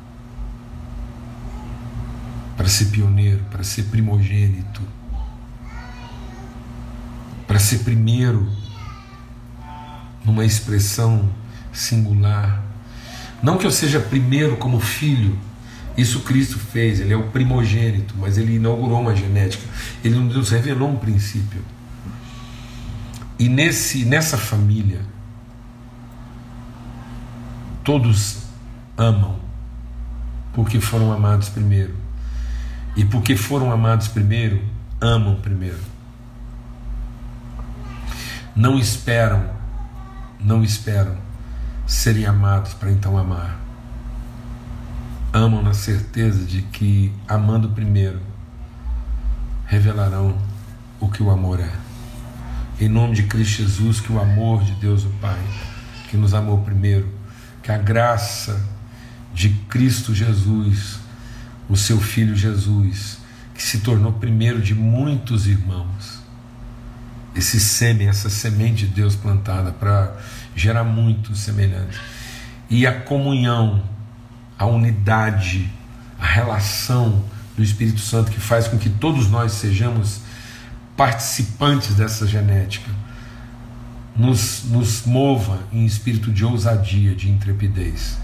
para 2.55 2.67
ser 2.67 2.85
pioneiro, 2.85 3.43
para 3.49 3.63
ser 3.63 3.83
primogênito, 3.83 4.81
para 7.47 7.59
ser 7.59 7.79
primeiro 7.79 8.47
numa 10.23 10.45
expressão 10.45 11.29
singular. 11.71 12.63
Não 13.41 13.57
que 13.57 13.65
eu 13.65 13.71
seja 13.71 13.99
primeiro 13.99 14.57
como 14.57 14.79
filho, 14.79 15.37
isso 15.97 16.21
Cristo 16.21 16.57
fez, 16.57 16.99
ele 16.99 17.13
é 17.13 17.17
o 17.17 17.27
primogênito, 17.27 18.15
mas 18.17 18.37
ele 18.37 18.55
inaugurou 18.55 19.01
uma 19.01 19.15
genética, 19.15 19.63
ele 20.03 20.15
nos 20.15 20.49
revelou 20.49 20.89
um 20.89 20.95
princípio. 20.95 21.61
E 23.37 23.49
nesse, 23.49 24.05
nessa 24.05 24.37
família, 24.37 25.01
todos 27.83 28.43
amam, 28.97 29.37
porque 30.53 30.79
foram 30.79 31.11
amados 31.11 31.49
primeiro. 31.49 31.93
E 32.95 33.03
porque 33.03 33.35
foram 33.35 33.71
amados 33.71 34.07
primeiro, 34.07 34.63
amam 35.01 35.35
primeiro. 35.35 35.79
Não 38.55 38.77
esperam, 38.77 39.49
não 40.39 40.63
esperam 40.63 41.17
serem 41.87 42.25
amados 42.25 42.73
para 42.73 42.91
então 42.91 43.17
amar. 43.17 43.59
Amam 45.31 45.63
na 45.63 45.73
certeza 45.73 46.45
de 46.45 46.61
que, 46.61 47.11
amando 47.27 47.69
primeiro, 47.69 48.21
revelarão 49.65 50.37
o 50.99 51.09
que 51.09 51.23
o 51.23 51.31
amor 51.31 51.59
é. 51.59 51.71
Em 52.79 52.87
nome 52.87 53.15
de 53.15 53.23
Cristo 53.23 53.63
Jesus, 53.63 53.99
que 53.99 54.11
o 54.11 54.21
amor 54.21 54.63
de 54.63 54.73
Deus 54.73 55.03
o 55.03 55.09
Pai, 55.21 55.39
que 56.09 56.17
nos 56.17 56.33
amou 56.33 56.59
primeiro, 56.59 57.09
que 57.63 57.71
a 57.71 57.77
graça 57.77 58.63
de 59.33 59.49
Cristo 59.67 60.13
Jesus 60.13 60.99
o 61.69 61.75
seu 61.75 61.99
filho 61.99 62.35
Jesus, 62.35 63.17
que 63.53 63.63
se 63.63 63.79
tornou 63.79 64.13
primeiro 64.13 64.61
de 64.61 64.73
muitos 64.73 65.47
irmãos. 65.47 66.21
Esse 67.35 67.59
sêmen, 67.59 68.07
essa 68.07 68.29
semente 68.29 68.85
de 68.85 68.93
Deus 68.93 69.15
plantada 69.15 69.71
para 69.71 70.15
gerar 70.55 70.83
muitos 70.83 71.39
semelhantes. 71.39 71.99
E 72.69 72.85
a 72.85 73.01
comunhão, 73.01 73.83
a 74.57 74.65
unidade, 74.65 75.71
a 76.19 76.25
relação 76.25 77.23
do 77.55 77.63
Espírito 77.63 77.99
Santo 77.99 78.31
que 78.31 78.39
faz 78.39 78.67
com 78.67 78.77
que 78.77 78.89
todos 78.89 79.29
nós 79.29 79.53
sejamos 79.53 80.21
participantes 80.95 81.95
dessa 81.95 82.27
genética, 82.27 82.89
nos, 84.15 84.63
nos 84.65 85.05
mova 85.05 85.59
em 85.71 85.85
espírito 85.85 86.31
de 86.31 86.45
ousadia, 86.45 87.15
de 87.15 87.31
intrepidez 87.31 88.17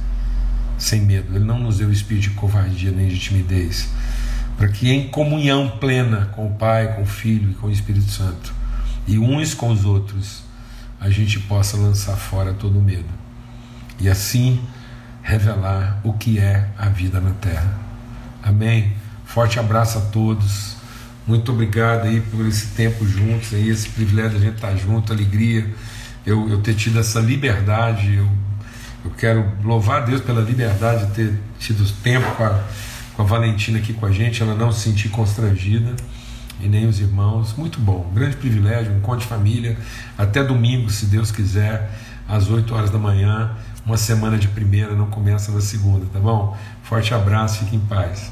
sem 0.80 1.02
medo. 1.02 1.36
Ele 1.36 1.46
não 1.46 1.60
nos 1.60 1.78
deu 1.78 1.92
espírito 1.92 2.30
de 2.30 2.36
covardia 2.36 2.90
nem 2.90 3.08
de 3.08 3.20
timidez, 3.20 3.90
para 4.58 4.68
que 4.70 4.90
em 4.92 5.10
comunhão 5.10 5.70
plena 5.80 6.28
com 6.36 6.48
o 6.48 6.54
Pai, 6.56 6.96
com 6.96 7.04
o 7.04 7.06
Filho 7.06 7.52
e 7.52 7.54
com 7.54 7.68
o 7.68 7.72
Espírito 7.72 8.10
Santo, 8.10 8.54
e 9.06 9.20
uns 9.20 9.54
com 9.54 9.70
os 9.70 9.86
outros, 9.86 10.44
a 11.00 11.10
gente 11.10 11.40
possa 11.42 11.78
lançar 11.78 12.16
fora 12.16 12.54
todo 12.54 12.80
o 12.80 12.82
medo. 12.82 13.10
E 14.00 14.10
assim 14.10 14.60
revelar 15.22 16.00
o 16.04 16.14
que 16.14 16.40
é 16.40 16.70
a 16.78 16.90
vida 16.90 17.20
na 17.20 17.32
terra. 17.32 17.78
Amém. 18.42 18.94
Forte 19.26 19.60
abraço 19.60 19.98
a 19.98 20.02
todos. 20.02 20.78
Muito 21.28 21.52
obrigado 21.52 22.06
aí 22.08 22.20
por 22.22 22.46
esse 22.48 22.68
tempo 22.68 23.06
juntos, 23.06 23.54
aí, 23.54 23.70
esse 23.70 23.90
privilégio 23.90 24.32
de 24.32 24.38
a 24.38 24.40
gente 24.40 24.56
estar 24.56 24.76
junto, 24.76 25.14
alegria, 25.14 25.68
eu, 26.26 26.50
eu 26.50 26.60
ter 26.62 26.74
tido 26.74 26.98
essa 26.98 27.20
liberdade, 27.20 28.16
eu 28.16 28.28
eu 29.04 29.12
quero 29.12 29.46
louvar 29.64 30.02
a 30.02 30.06
Deus 30.06 30.22
pela 30.22 30.42
liberdade 30.42 31.06
de 31.08 31.12
ter 31.14 31.40
tido 31.58 31.90
tempo 32.02 32.30
com 32.36 32.44
a, 32.44 32.64
com 33.16 33.22
a 33.22 33.26
Valentina 33.26 33.80
aqui 33.80 33.94
com 33.94 34.06
a 34.06 34.12
gente, 34.12 34.42
ela 34.42 34.56
não 34.56 34.72
se 34.72 34.82
sentir 34.82 35.10
constrangida, 35.10 35.96
e 36.60 36.68
nem 36.68 36.88
os 36.88 37.00
irmãos. 37.00 37.54
Muito 37.58 37.80
bom, 37.80 38.08
um 38.10 38.14
grande 38.14 38.36
privilégio, 38.36 38.92
um 38.92 38.98
encontro 38.98 39.22
de 39.22 39.28
família. 39.28 39.78
Até 40.18 40.44
domingo, 40.44 40.90
se 40.90 41.06
Deus 41.06 41.32
quiser, 41.32 41.90
às 42.28 42.50
8 42.50 42.74
horas 42.76 42.90
da 42.90 43.00
manhã. 43.00 43.52
Uma 43.86 43.98
semana 43.98 44.38
de 44.38 44.48
primeira, 44.50 44.94
não 44.94 45.08
começa 45.08 45.52
na 45.52 45.62
segunda, 45.62 46.06
tá 46.12 46.20
bom? 46.20 46.56
Forte 46.84 47.14
abraço, 47.14 47.60
fique 47.60 47.76
em 47.76 47.80
paz. 47.80 48.32